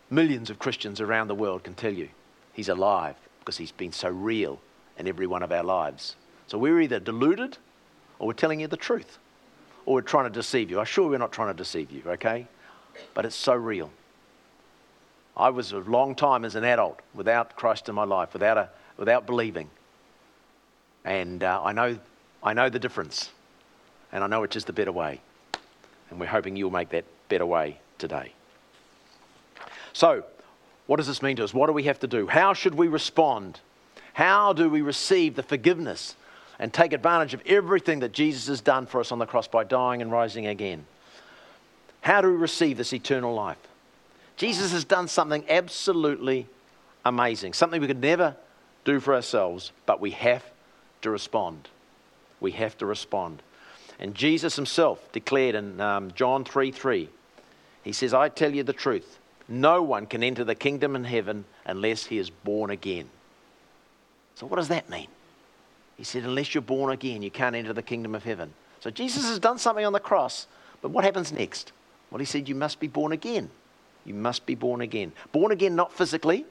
[0.10, 2.10] Millions of Christians around the world can tell you
[2.54, 4.60] he's alive because he's been so real
[4.98, 6.16] in every one of our lives.
[6.48, 7.58] So we're either deluded
[8.20, 9.18] or we're telling you the truth
[9.86, 10.80] or we're trying to deceive you.
[10.80, 12.48] I'm sure we're not trying to deceive you, okay?
[13.14, 13.92] But it's so real.
[15.36, 18.70] I was a long time as an adult without Christ in my life, without, a,
[18.98, 19.70] without believing.
[21.06, 21.98] And uh, I, know,
[22.44, 23.30] I know the difference.
[24.12, 25.22] And I know it's just the better way.
[26.10, 28.34] And we're hoping you'll make that better way today.
[29.94, 30.24] So,
[30.88, 31.54] what does this mean to us?
[31.54, 32.28] What do we have to do?
[32.28, 33.60] How should we respond?
[34.14, 36.16] How do we receive the forgiveness
[36.60, 39.64] and take advantage of everything that Jesus has done for us on the cross by
[39.64, 40.86] dying and rising again.
[42.02, 43.58] How do we receive this eternal life?
[44.38, 46.48] Jesus has done something absolutely
[47.04, 48.36] amazing, something we could never
[48.86, 50.44] do for ourselves, but we have
[51.02, 51.68] to respond.
[52.40, 53.42] We have to respond.
[54.00, 57.10] And Jesus himself declared in um, John 3 3,
[57.84, 61.46] he says, I tell you the truth, no one can enter the kingdom in heaven
[61.66, 63.10] unless he is born again.
[64.36, 65.08] So, what does that mean?
[65.98, 68.54] He said, Unless you're born again, you can't enter the kingdom of heaven.
[68.82, 70.48] So, Jesus has done something on the cross,
[70.82, 71.72] but what happens next?
[72.12, 73.50] Well, he said, You must be born again.
[74.06, 75.12] You must be born again.
[75.32, 76.46] Born again, not physically.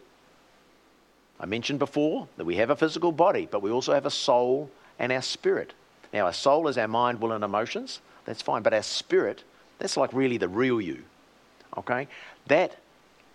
[1.39, 4.71] I mentioned before that we have a physical body, but we also have a soul
[4.99, 5.75] and our spirit.
[6.13, 8.01] Now, our soul is our mind, will, and emotions.
[8.25, 8.63] That's fine.
[8.63, 9.45] But our spirit,
[9.79, 11.03] that's like really the real you.
[11.77, 12.09] Okay?
[12.47, 12.77] That,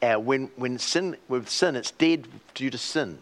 [0.01, 3.19] uh, when, when sin, with sin, it's dead due to sin.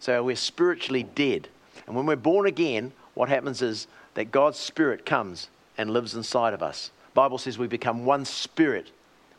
[0.00, 1.48] So we're spiritually dead.
[1.86, 6.54] And when we're born again, what happens is that God's Spirit comes and lives inside
[6.54, 6.90] of us.
[7.14, 8.90] Bible says we become one spirit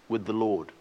[0.10, 0.72] with the Lord.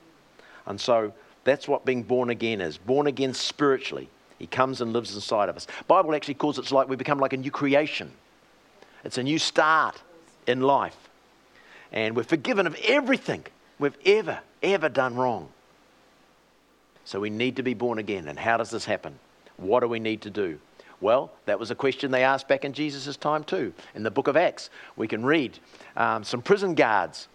[0.66, 1.12] And so
[1.44, 2.76] that's what being born again is.
[2.78, 4.08] Born again spiritually.
[4.38, 5.66] He comes and lives inside of us.
[5.86, 8.10] Bible actually calls it like we become like a new creation.
[9.04, 10.00] It's a new start
[10.46, 10.96] in life.
[11.92, 13.44] And we're forgiven of everything
[13.78, 15.48] we've ever, ever done wrong.
[17.04, 18.28] So we need to be born again.
[18.28, 19.18] And how does this happen?
[19.56, 20.58] What do we need to do?
[21.02, 23.74] Well, that was a question they asked back in Jesus' time too.
[23.96, 25.58] In the book of Acts, we can read
[25.96, 27.26] um, some prison guards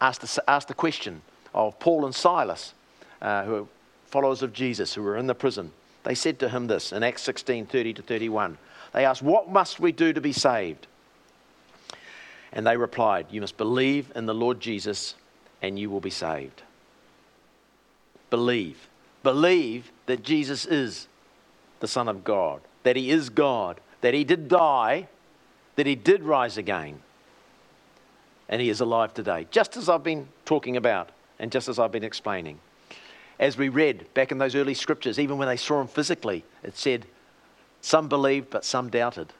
[0.00, 1.22] asked the, asked the question
[1.54, 2.74] of Paul and Silas,
[3.22, 3.66] uh, who are
[4.06, 5.70] followers of Jesus, who were in the prison.
[6.02, 8.58] They said to him this in Acts 16 30 to 31.
[8.92, 10.88] They asked, What must we do to be saved?
[12.52, 15.14] And they replied, You must believe in the Lord Jesus
[15.62, 16.62] and you will be saved.
[18.30, 18.88] Believe.
[19.22, 21.06] Believe that Jesus is
[21.78, 25.08] the Son of God that he is God, that he did die,
[25.76, 27.00] that he did rise again,
[28.48, 31.92] and he is alive today, just as I've been talking about and just as I've
[31.92, 32.58] been explaining.
[33.38, 36.76] As we read back in those early scriptures, even when they saw him physically, it
[36.76, 37.06] said,
[37.80, 39.32] Some believed, but some doubted.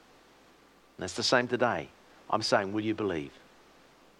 [0.97, 1.89] And it's the same today.
[2.29, 3.31] I'm saying, Will you believe?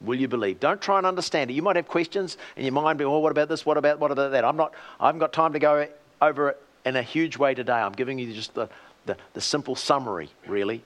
[0.01, 0.59] Will you believe?
[0.59, 1.53] Don't try and understand it.
[1.53, 3.65] You might have questions and your mind be, oh, what about this?
[3.65, 4.43] What about what about that?
[4.43, 5.87] I'm not, I haven't got time to go
[6.21, 7.73] over it in a huge way today.
[7.73, 8.67] I'm giving you just the,
[9.05, 10.83] the, the simple summary, really.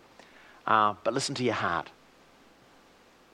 [0.65, 1.89] Uh, but listen to your heart.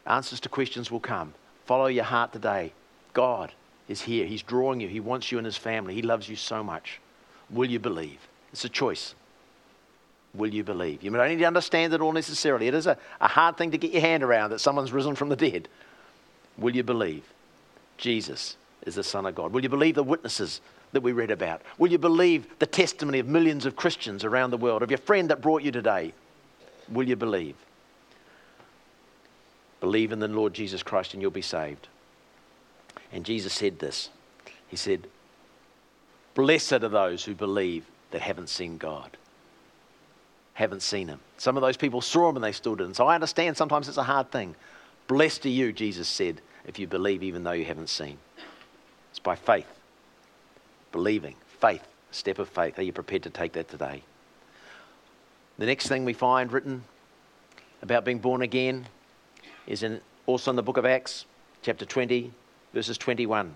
[0.06, 1.34] Answers to questions will come.
[1.66, 2.74] Follow your heart today.
[3.14, 3.52] God
[3.88, 4.26] is here.
[4.26, 4.88] He's drawing you.
[4.88, 5.94] He wants you in His family.
[5.94, 7.00] He loves you so much.
[7.50, 8.20] Will you believe?
[8.52, 9.16] It's a choice.
[10.34, 11.04] Will you believe?
[11.04, 12.68] You don't need to understand it all necessarily.
[12.68, 15.30] It is a, a hard thing to get your hand around that someone's risen from
[15.30, 15.68] the dead.
[16.58, 17.24] Will you believe?
[17.98, 19.54] Jesus is the Son of God.
[19.54, 21.62] Will you believe the witnesses that we read about?
[21.78, 25.30] Will you believe the testimony of millions of Christians around the world, of your friend
[25.30, 26.14] that brought you today?
[26.90, 27.56] Will you believe?
[29.80, 31.88] Believe in the Lord Jesus Christ and you'll be saved.
[33.12, 34.10] And Jesus said this
[34.68, 35.08] He said,
[36.34, 39.18] Blessed are those who believe that haven't seen God,
[40.54, 41.20] haven't seen Him.
[41.38, 42.96] Some of those people saw Him and they still didn't.
[42.96, 44.56] So I understand sometimes it's a hard thing.
[45.08, 48.18] Blessed are you, Jesus said, if you believe even though you haven't seen.
[49.12, 49.68] It's by faith
[50.92, 52.78] believing, faith, step of faith.
[52.78, 54.04] Are you prepared to take that today?
[55.58, 56.84] The next thing we find written
[57.82, 58.88] about being born again
[59.68, 61.26] is in, also in the book of Acts,
[61.62, 62.32] chapter 20,
[62.74, 63.54] verses 21.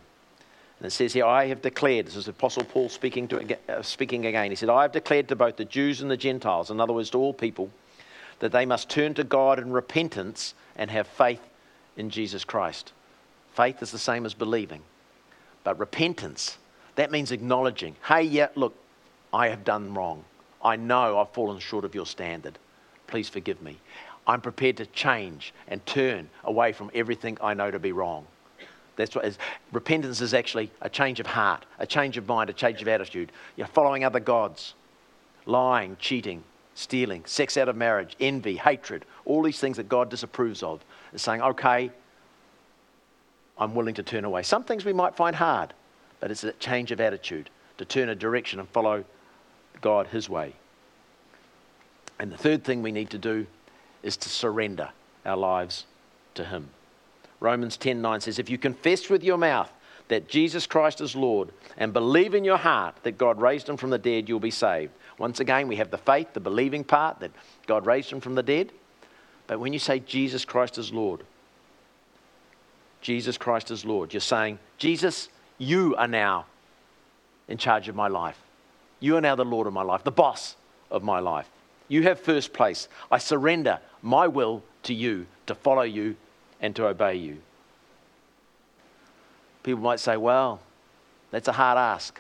[0.79, 4.25] And it says here, I have declared, this is Apostle Paul speaking, to, uh, speaking
[4.25, 4.49] again.
[4.49, 7.09] He said, I have declared to both the Jews and the Gentiles, in other words,
[7.11, 7.71] to all people,
[8.39, 11.41] that they must turn to God in repentance and have faith
[11.95, 12.91] in Jesus Christ.
[13.53, 14.81] Faith is the same as believing,
[15.65, 16.58] but repentance
[16.95, 18.73] that means acknowledging, hey, yeah, look,
[19.34, 20.23] I have done wrong.
[20.63, 22.58] I know I've fallen short of your standard.
[23.08, 23.80] Please forgive me.
[24.25, 28.25] I'm prepared to change and turn away from everything I know to be wrong.
[28.95, 29.38] That's what is,
[29.73, 33.32] repentance is actually a change of heart, a change of mind, a change of attitude.
[33.58, 34.73] You're following other gods,
[35.45, 36.43] lying, cheating,
[36.75, 40.84] stealing, sex out of marriage, envy, hatred, all these things that God disapproves of.
[41.13, 41.91] Is saying, okay,
[43.57, 44.43] I'm willing to turn away.
[44.43, 45.73] Some things we might find hard
[46.25, 49.03] but it's a change of attitude to turn a direction and follow
[49.81, 50.53] God His way.
[52.19, 53.45] And the third thing we need to do
[54.01, 54.89] is to surrender
[55.25, 55.85] our lives
[56.35, 56.69] to Him.
[57.39, 59.71] Romans 10:9 says, If you confess with your mouth
[60.07, 63.89] that Jesus Christ is Lord and believe in your heart that God raised him from
[63.89, 64.93] the dead, you'll be saved.
[65.17, 67.31] Once again, we have the faith, the believing part that
[67.67, 68.71] God raised him from the dead.
[69.47, 71.21] But when you say Jesus Christ is Lord,
[73.05, 76.47] Jesus Christ is Lord, you're saying, Jesus, you are now
[77.47, 78.41] in charge of my life.
[78.99, 80.55] You are now the Lord of my life, the boss
[80.89, 81.47] of my life.
[81.87, 82.89] You have first place.
[83.11, 86.15] I surrender my will to you to follow you
[86.59, 87.37] and to obey you.
[89.61, 90.59] People might say, well,
[91.29, 92.19] that's a hard ask.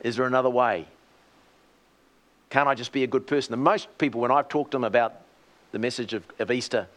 [0.00, 0.88] Is there another way?
[2.48, 3.54] Can't I just be a good person?
[3.54, 5.20] And most people, when I've talked to them about
[5.70, 6.88] the message of, of Easter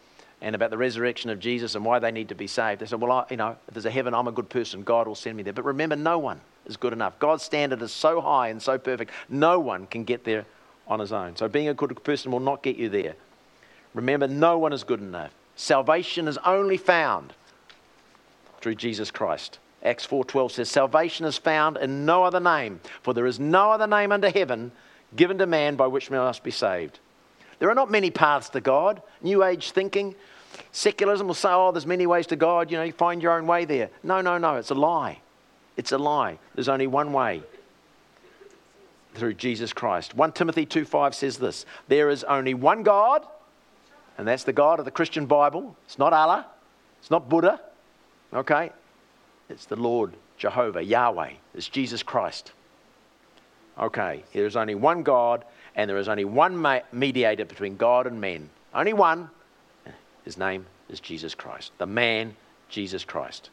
[0.44, 3.00] and about the resurrection of Jesus and why they need to be saved, they said,
[3.00, 4.82] well, I, you know, if there's a heaven, I'm a good person.
[4.82, 5.54] God will send me there.
[5.54, 7.18] But remember, no one is good enough.
[7.18, 10.44] God's standard is so high and so perfect, no one can get there
[10.86, 11.34] on his own.
[11.36, 13.14] So being a good person will not get you there.
[13.94, 15.32] Remember, no one is good enough.
[15.56, 17.32] Salvation is only found
[18.60, 19.58] through Jesus Christ.
[19.82, 23.86] Acts 4:12 says salvation is found in no other name for there is no other
[23.86, 24.72] name under heaven
[25.14, 26.98] given to man by which man must be saved.
[27.58, 29.00] There are not many paths to God.
[29.22, 30.14] New age thinking,
[30.72, 32.70] secularism will say, oh, there's many ways to God.
[32.70, 33.90] You know, you find your own way there.
[34.02, 34.56] No, no, no.
[34.56, 35.20] It's a lie.
[35.76, 36.38] It's a lie.
[36.54, 37.42] There's only one way
[39.14, 40.14] through Jesus Christ.
[40.14, 43.26] 1 Timothy 2:5 says this There is only one God,
[44.18, 45.76] and that's the God of the Christian Bible.
[45.86, 46.46] It's not Allah,
[47.00, 47.60] it's not Buddha,
[48.32, 48.70] okay?
[49.48, 51.32] It's the Lord Jehovah, Yahweh.
[51.54, 52.52] It's Jesus Christ.
[53.78, 58.20] Okay, there is only one God, and there is only one mediator between God and
[58.20, 58.50] men.
[58.72, 59.30] Only one.
[60.24, 61.72] His name is Jesus Christ.
[61.78, 62.36] The man,
[62.68, 63.50] Jesus Christ.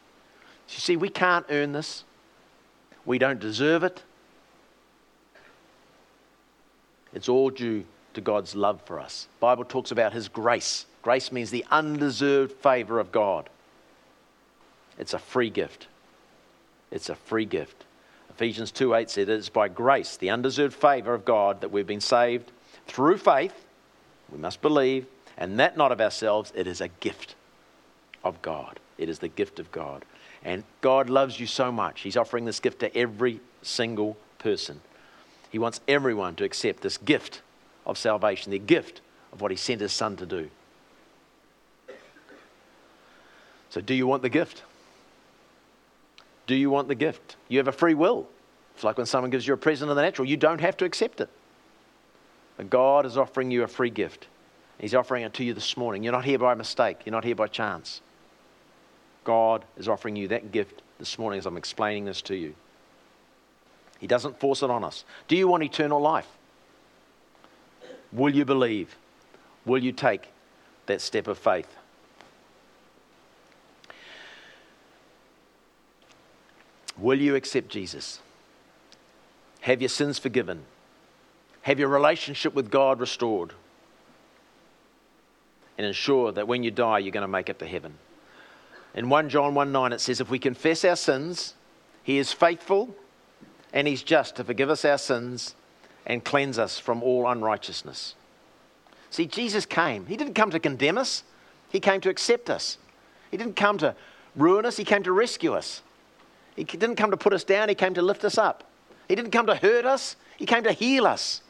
[0.68, 2.04] You see, we can't earn this.
[3.04, 4.02] We don't deserve it.
[7.12, 9.28] It's all due to God's love for us.
[9.38, 10.86] The Bible talks about his grace.
[11.02, 13.48] Grace means the undeserved favor of God.
[14.98, 15.88] It's a free gift.
[16.90, 17.84] It's a free gift.
[18.30, 22.00] Ephesians 2 8 said, It's by grace, the undeserved favor of God, that we've been
[22.00, 22.50] saved
[22.86, 23.54] through faith.
[24.30, 26.52] We must believe, and that not of ourselves.
[26.54, 27.34] It is a gift
[28.24, 28.78] of God.
[28.98, 30.04] It is the gift of God.
[30.44, 32.00] And God loves you so much.
[32.00, 34.80] He's offering this gift to every single person.
[35.50, 37.42] He wants everyone to accept this gift
[37.86, 39.00] of salvation, the gift
[39.32, 40.50] of what He sent His Son to do.
[43.70, 44.62] So, do you want the gift?
[46.46, 47.36] Do you want the gift?
[47.48, 48.28] You have a free will.
[48.74, 50.84] It's like when someone gives you a present of the natural, you don't have to
[50.84, 51.28] accept it.
[52.56, 54.26] But God is offering you a free gift.
[54.82, 56.02] He's offering it to you this morning.
[56.02, 58.00] You're not here by mistake, you're not here by chance.
[59.22, 62.56] God is offering you that gift this morning as I'm explaining this to you.
[64.00, 65.04] He doesn't force it on us.
[65.28, 66.26] Do you want eternal life?
[68.12, 68.96] Will you believe?
[69.64, 70.32] Will you take
[70.86, 71.68] that step of faith?
[76.98, 78.18] Will you accept Jesus?
[79.60, 80.64] Have your sins forgiven?
[81.62, 83.52] Have your relationship with God restored?
[85.82, 87.94] And ensure that when you die, you're going to make it to heaven.
[88.94, 91.54] In 1 John 1 9, it says, If we confess our sins,
[92.04, 92.94] He is faithful
[93.72, 95.56] and He's just to forgive us our sins
[96.06, 98.14] and cleanse us from all unrighteousness.
[99.10, 100.06] See, Jesus came.
[100.06, 101.24] He didn't come to condemn us,
[101.68, 102.78] He came to accept us.
[103.32, 103.96] He didn't come to
[104.36, 105.82] ruin us, He came to rescue us.
[106.54, 108.70] He didn't come to put us down, He came to lift us up.
[109.08, 111.42] He didn't come to hurt us, He came to heal us.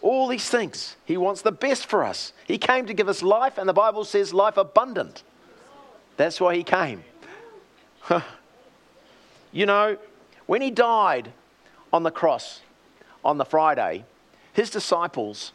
[0.00, 0.96] All these things.
[1.04, 2.32] He wants the best for us.
[2.46, 5.22] He came to give us life, and the Bible says life abundant.
[6.16, 7.02] That's why he came.
[9.52, 9.96] you know,
[10.46, 11.32] when he died
[11.92, 12.60] on the cross
[13.24, 14.04] on the Friday,
[14.52, 15.52] his disciples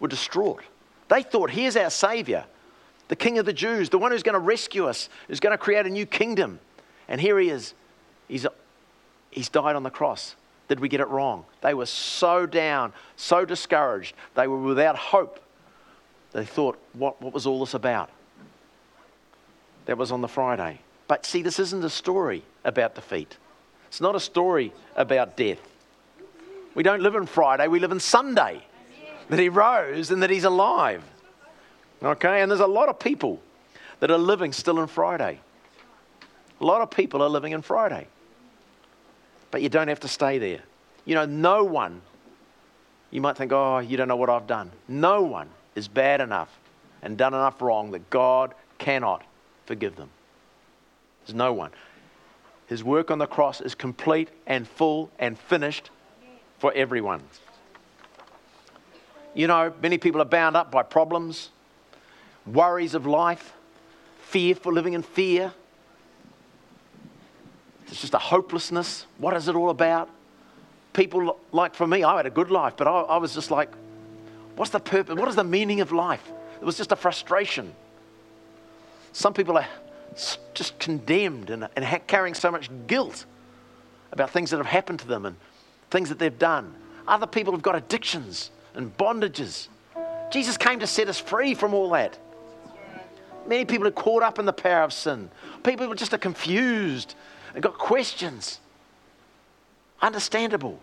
[0.00, 0.62] were distraught.
[1.08, 2.44] They thought, here's our Savior,
[3.08, 5.58] the King of the Jews, the one who's going to rescue us, who's going to
[5.58, 6.60] create a new kingdom.
[7.08, 7.74] And here he is.
[8.28, 8.46] He's,
[9.30, 10.36] he's died on the cross.
[10.68, 11.44] Did we get it wrong?
[11.62, 14.14] They were so down, so discouraged.
[14.34, 15.40] They were without hope.
[16.32, 18.10] They thought, what, what was all this about?
[19.86, 20.80] That was on the Friday.
[21.08, 23.38] But see, this isn't a story about defeat.
[23.88, 25.58] It's not a story about death.
[26.74, 28.62] We don't live in Friday, we live in Sunday.
[29.30, 31.02] That he rose and that he's alive.
[32.02, 32.40] Okay?
[32.40, 33.40] And there's a lot of people
[34.00, 35.40] that are living still in Friday.
[36.60, 38.06] A lot of people are living in Friday.
[39.50, 40.60] But you don't have to stay there.
[41.04, 42.02] You know, no one,
[43.10, 44.70] you might think, oh, you don't know what I've done.
[44.88, 46.58] No one is bad enough
[47.02, 49.24] and done enough wrong that God cannot
[49.66, 50.10] forgive them.
[51.26, 51.70] There's no one.
[52.66, 55.90] His work on the cross is complete and full and finished
[56.58, 57.22] for everyone.
[59.34, 61.50] You know, many people are bound up by problems,
[62.44, 63.54] worries of life,
[64.20, 65.52] fear for living in fear.
[67.88, 69.06] It's just a hopelessness.
[69.18, 70.08] What is it all about?
[70.92, 73.70] People, like for me, I had a good life, but I, I was just like,
[74.56, 75.18] what's the purpose?
[75.18, 76.22] What is the meaning of life?
[76.60, 77.72] It was just a frustration.
[79.12, 79.66] Some people are
[80.54, 83.24] just condemned and, and carrying so much guilt
[84.12, 85.36] about things that have happened to them and
[85.90, 86.74] things that they've done.
[87.06, 89.68] Other people have got addictions and bondages
[90.30, 92.18] Jesus came to set us free from all that.
[93.46, 95.30] Many people are caught up in the power of sin.
[95.62, 97.14] People just are confused
[97.54, 98.60] and got questions.
[100.00, 100.78] Understandable.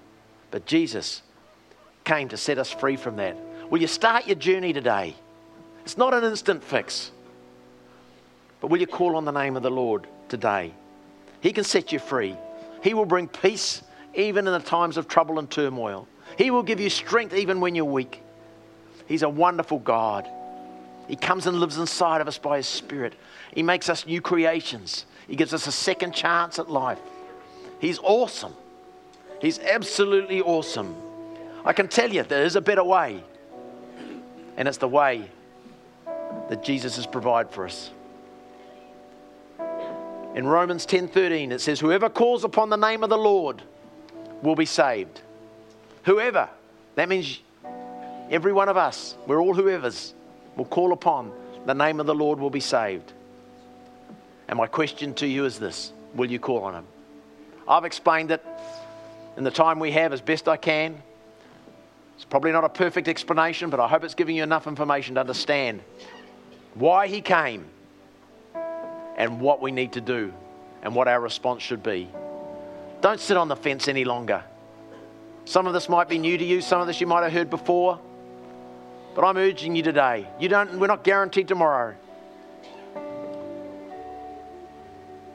[0.51, 1.21] But Jesus
[2.03, 3.37] came to set us free from that.
[3.69, 5.15] Will you start your journey today?
[5.83, 7.11] It's not an instant fix.
[8.61, 10.73] But will you call on the name of the Lord today?
[11.41, 12.35] He can set you free.
[12.81, 13.81] He will bring peace
[14.13, 16.07] even in the times of trouble and turmoil.
[16.37, 18.21] He will give you strength even when you're weak.
[19.07, 20.27] He's a wonderful God.
[21.07, 23.13] He comes and lives inside of us by His Spirit.
[23.53, 25.05] He makes us new creations.
[25.27, 26.99] He gives us a second chance at life.
[27.79, 28.53] He's awesome.
[29.41, 30.95] He's absolutely awesome.
[31.63, 33.23] I can tell you there is a better way,
[34.55, 35.29] and it's the way
[36.49, 37.91] that Jesus has provided for us.
[40.35, 43.61] In Romans 10:13 it says whoever calls upon the name of the Lord
[44.43, 45.21] will be saved.
[46.03, 46.49] Whoever.
[46.95, 47.39] That means
[48.29, 49.15] every one of us.
[49.27, 50.13] We're all whoever's
[50.55, 51.31] will call upon
[51.65, 53.11] the name of the Lord will be saved.
[54.47, 56.85] And my question to you is this Will you call on him?
[57.67, 58.45] I've explained it
[59.37, 61.01] in the time we have as best I can.
[62.15, 65.21] It's probably not a perfect explanation, but I hope it's giving you enough information to
[65.21, 65.81] understand
[66.75, 67.65] why he came
[69.17, 70.33] and what we need to do
[70.81, 72.07] and what our response should be.
[73.01, 74.43] Don't sit on the fence any longer.
[75.45, 77.49] Some of this might be new to you, some of this you might have heard
[77.49, 77.99] before.
[79.15, 80.27] But I'm urging you today.
[80.39, 81.95] You don't, we're not guaranteed tomorrow.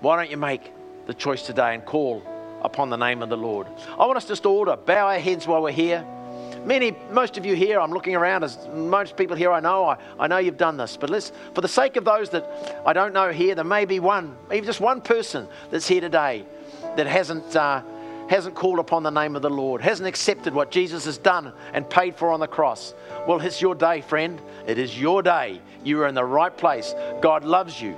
[0.00, 0.72] Why don't you make
[1.06, 2.22] the choice today and call
[2.62, 3.66] upon the name of the Lord?
[3.98, 6.04] I want us just to order, bow our heads while we're here.
[6.64, 9.98] Many, most of you here, I'm looking around as most people here I know, I,
[10.18, 10.96] I know you've done this.
[10.96, 14.00] But let's, for the sake of those that I don't know here, there may be
[14.00, 16.44] one, even just one person that's here today
[16.96, 17.82] that hasn't, uh,
[18.28, 21.88] hasn't called upon the name of the Lord, hasn't accepted what Jesus has done and
[21.88, 22.94] paid for on the cross.
[23.26, 24.40] Well, it's your day, friend.
[24.66, 25.60] It is your day.
[25.84, 26.94] You are in the right place.
[27.20, 27.96] God loves you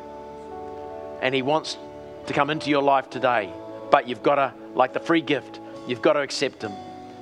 [1.23, 1.79] and He wants
[2.27, 3.53] to come into your life today.
[3.91, 6.73] But you've got to, like the free gift, you've got to accept Him.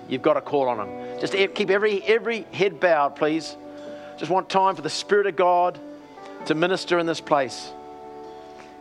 [0.09, 1.21] You've got to call on Him.
[1.21, 3.57] Just keep every, every head bowed, please.
[4.19, 5.79] Just want time for the Spirit of God
[6.47, 7.73] to minister in this place.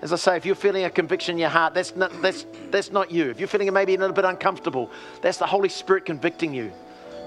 [0.02, 2.92] As I say, if you're feeling a conviction in your heart, that's not, that's, that's
[2.92, 3.30] not you.
[3.30, 4.90] If you're feeling maybe a little bit uncomfortable,
[5.22, 6.72] that's the Holy Spirit convicting you,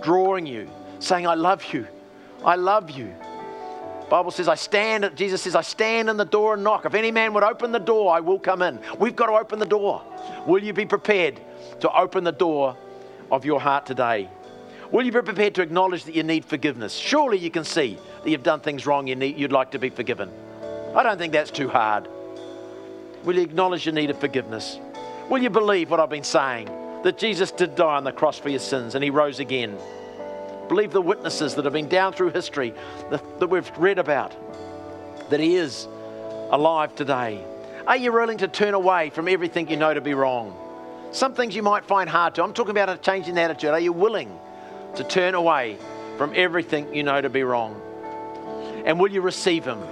[0.02, 1.86] drawing you, saying, I love you.
[2.44, 3.14] I love you.
[4.10, 6.84] Bible says, I stand, Jesus says, I stand in the door and knock.
[6.84, 8.78] If any man would open the door, I will come in.
[8.98, 10.02] We've got to open the door.
[10.46, 11.40] Will you be prepared
[11.80, 12.76] to open the door
[13.30, 14.28] of your heart today?
[14.90, 16.92] Will you be prepared to acknowledge that you need forgiveness?
[16.92, 19.88] Surely you can see that you've done things wrong, you need, you'd like to be
[19.88, 20.30] forgiven.
[20.94, 22.06] I don't think that's too hard.
[23.24, 24.78] Will you acknowledge your need of forgiveness?
[25.30, 26.66] Will you believe what I've been saying?
[27.04, 29.78] That Jesus did die on the cross for your sins and he rose again.
[30.72, 32.72] Believe the witnesses that have been down through history
[33.10, 34.34] that, we've read about,
[35.28, 35.84] that He is
[36.50, 37.44] alive today.
[37.86, 40.56] Are you willing to turn away from everything you know to be wrong?
[41.12, 42.42] Some things you might find hard to.
[42.42, 43.68] I'm talking about a change in attitude.
[43.68, 44.34] Are you willing
[44.96, 45.76] to turn away
[46.16, 47.78] from everything you know to be wrong?
[48.86, 49.82] And will you receive Him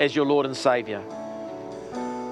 [0.00, 1.00] as your Lord and Savior?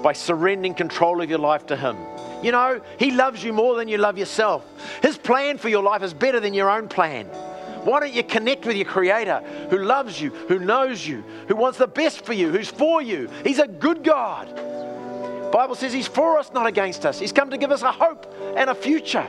[0.03, 1.95] By surrendering control of your life to Him.
[2.43, 4.65] You know, He loves you more than you love yourself.
[5.01, 7.29] His plan for your life is better than your own plan.
[7.85, 11.77] Why don't you connect with your Creator who loves you, who knows you, who wants
[11.77, 13.29] the best for you, who's for you?
[13.43, 14.47] He's a good God.
[15.51, 17.19] Bible says He's for us, not against us.
[17.19, 18.25] He's come to give us a hope
[18.57, 19.27] and a future.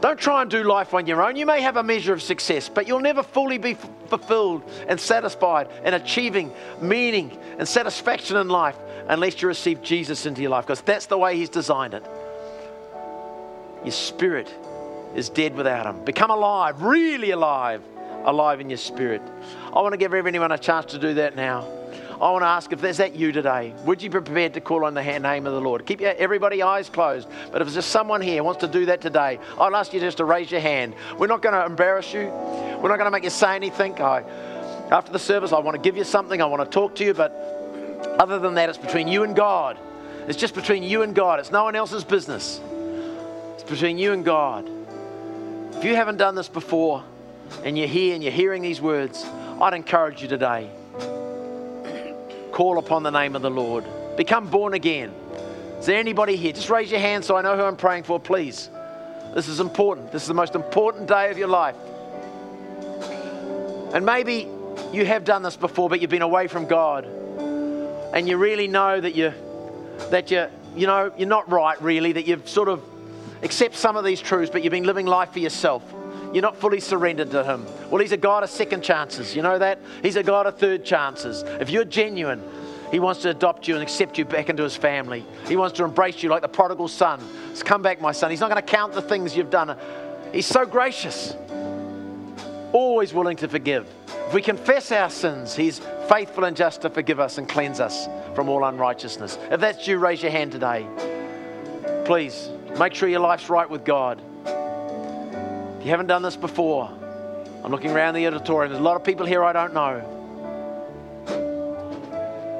[0.00, 1.36] Don't try and do life on your own.
[1.36, 5.00] You may have a measure of success, but you'll never fully be f- fulfilled and
[5.00, 8.76] satisfied and achieving meaning and satisfaction in life
[9.08, 12.04] unless you receive Jesus into your life, because that's the way He's designed it.
[13.84, 14.52] Your spirit
[15.16, 16.04] is dead without Him.
[16.04, 17.82] Become alive, really alive,
[18.24, 19.22] alive in your spirit.
[19.68, 21.66] I want to give everyone a chance to do that now.
[22.20, 24.86] I want to ask if there's that you today, would you be prepared to call
[24.86, 25.84] on the name of the Lord?
[25.84, 27.28] Keep everybody eyes closed.
[27.52, 30.16] But if there's just someone here wants to do that today, I'll ask you just
[30.16, 30.94] to raise your hand.
[31.18, 32.28] We're not going to embarrass you.
[32.28, 34.00] We're not going to make you say anything.
[34.00, 34.22] I,
[34.90, 36.40] after the service, I want to give you something.
[36.40, 37.12] I want to talk to you.
[37.12, 37.32] But
[38.18, 39.78] other than that, it's between you and God.
[40.26, 41.38] It's just between you and God.
[41.38, 42.60] It's no one else's business.
[43.54, 44.70] It's between you and God.
[45.76, 47.04] If you haven't done this before
[47.62, 49.24] and you're here and you're hearing these words,
[49.60, 50.70] I'd encourage you today.
[52.50, 53.84] Call upon the name of the Lord.
[54.16, 55.12] Become born again.
[55.78, 56.52] Is there anybody here?
[56.52, 58.70] Just raise your hand so I know who I'm praying for, please.
[59.34, 60.12] This is important.
[60.12, 61.76] This is the most important day of your life.
[63.92, 64.48] And maybe
[64.92, 67.04] you have done this before, but you've been away from God
[68.16, 69.34] and you really know that you
[70.10, 72.82] that you you know you're not right really that you've sort of
[73.42, 75.82] accept some of these truths but you've been living life for yourself
[76.32, 77.64] you're not fully surrendered to Him.
[77.90, 79.34] Well, He's a God of second chances.
[79.34, 79.78] You know that?
[80.02, 81.42] He's a God of third chances.
[81.60, 82.42] If you're genuine,
[82.90, 85.24] He wants to adopt you and accept you back into His family.
[85.46, 87.20] He wants to embrace you like the prodigal son.
[87.50, 88.30] Just come back, my son.
[88.30, 89.78] He's not going to count the things you've done.
[90.32, 91.34] He's so gracious,
[92.72, 93.88] always willing to forgive.
[94.26, 95.78] If we confess our sins, He's
[96.08, 99.38] faithful and just to forgive us and cleanse us from all unrighteousness.
[99.50, 100.86] If that's you, raise your hand today.
[102.04, 104.20] Please make sure your life's right with God.
[104.46, 106.88] If you haven't done this before,
[107.64, 108.72] I'm looking around the auditorium.
[108.72, 110.12] There's a lot of people here I don't know.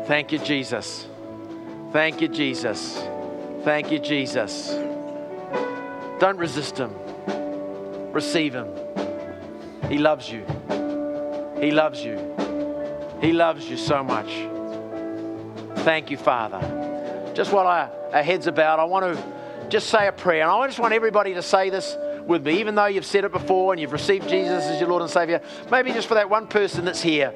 [0.06, 1.06] Thank you, Jesus.
[1.92, 3.02] Thank you, Jesus.
[3.64, 4.68] Thank you, Jesus.
[6.20, 6.92] Don't resist Him,
[8.12, 8.68] receive Him.
[9.88, 10.44] He loves you.
[11.60, 12.34] He loves you.
[13.20, 14.28] He loves you so much.
[15.84, 17.32] Thank you, Father.
[17.34, 19.35] Just while our, heads about, I want to
[19.68, 20.42] just say a prayer.
[20.42, 21.96] And I just want everybody to say this
[22.26, 25.02] with me, even though you've said it before and you've received Jesus as your Lord
[25.02, 25.40] and Savior.
[25.70, 27.32] Maybe just for that one person that's here.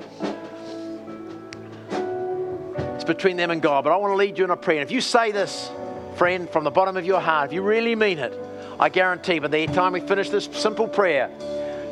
[2.94, 3.84] It's between them and God.
[3.84, 4.80] But I want to lead you in a prayer.
[4.80, 5.70] And if you say this,
[6.16, 8.38] friend, from the bottom of your heart, if you really mean it,
[8.78, 11.30] I guarantee by the time we finish this simple prayer,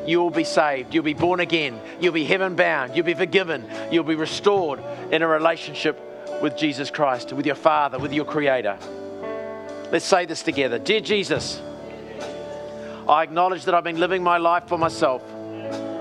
[0.06, 0.94] you will be saved.
[0.94, 1.80] You'll be born again.
[2.00, 2.96] You'll be heaven bound.
[2.96, 3.68] You'll be forgiven.
[3.90, 4.82] You'll be restored
[5.12, 6.00] in a relationship
[6.42, 8.78] with Jesus Christ, with your Father, with your Creator.
[9.90, 10.78] Let's say this together.
[10.78, 11.60] Dear Jesus,
[13.08, 15.22] I acknowledge that I've been living my life for myself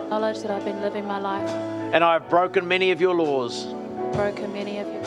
[0.08, 1.50] Acknowledge that I've been living my life,
[1.94, 3.66] and I have broken many of your laws.
[4.14, 5.02] broken many of you.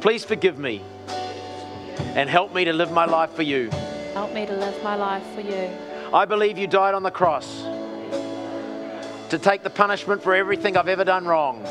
[0.00, 0.82] Please forgive me
[2.16, 3.70] and help me to live my life for you.
[4.14, 5.70] Help me to live my life for you.
[6.12, 7.62] I believe you died on the cross
[9.30, 11.64] to take the punishment for everything I've ever done wrong.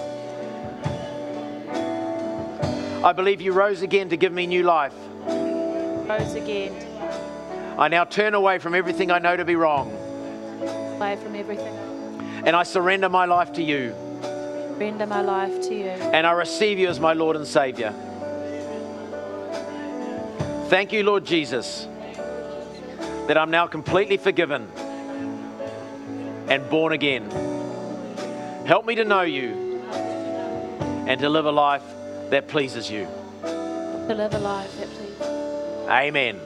[3.04, 4.96] I believe you rose again to give me new life.
[6.08, 6.74] Rose again,
[7.78, 9.92] I now turn away from everything I know to be wrong
[10.96, 11.74] away from everything.
[12.46, 13.94] and I surrender my life to you
[14.78, 15.86] Render my life to you.
[15.86, 17.94] and I receive you as my Lord and Savior.
[20.70, 21.88] Thank you, Lord Jesus,
[23.28, 24.68] that I'm now completely forgiven
[26.50, 27.30] and born again.
[28.66, 29.82] Help me to know you
[31.08, 31.84] and to live a life
[32.30, 33.08] that pleases you.
[33.44, 35.01] To live a life that pleases.
[35.92, 36.40] Amen.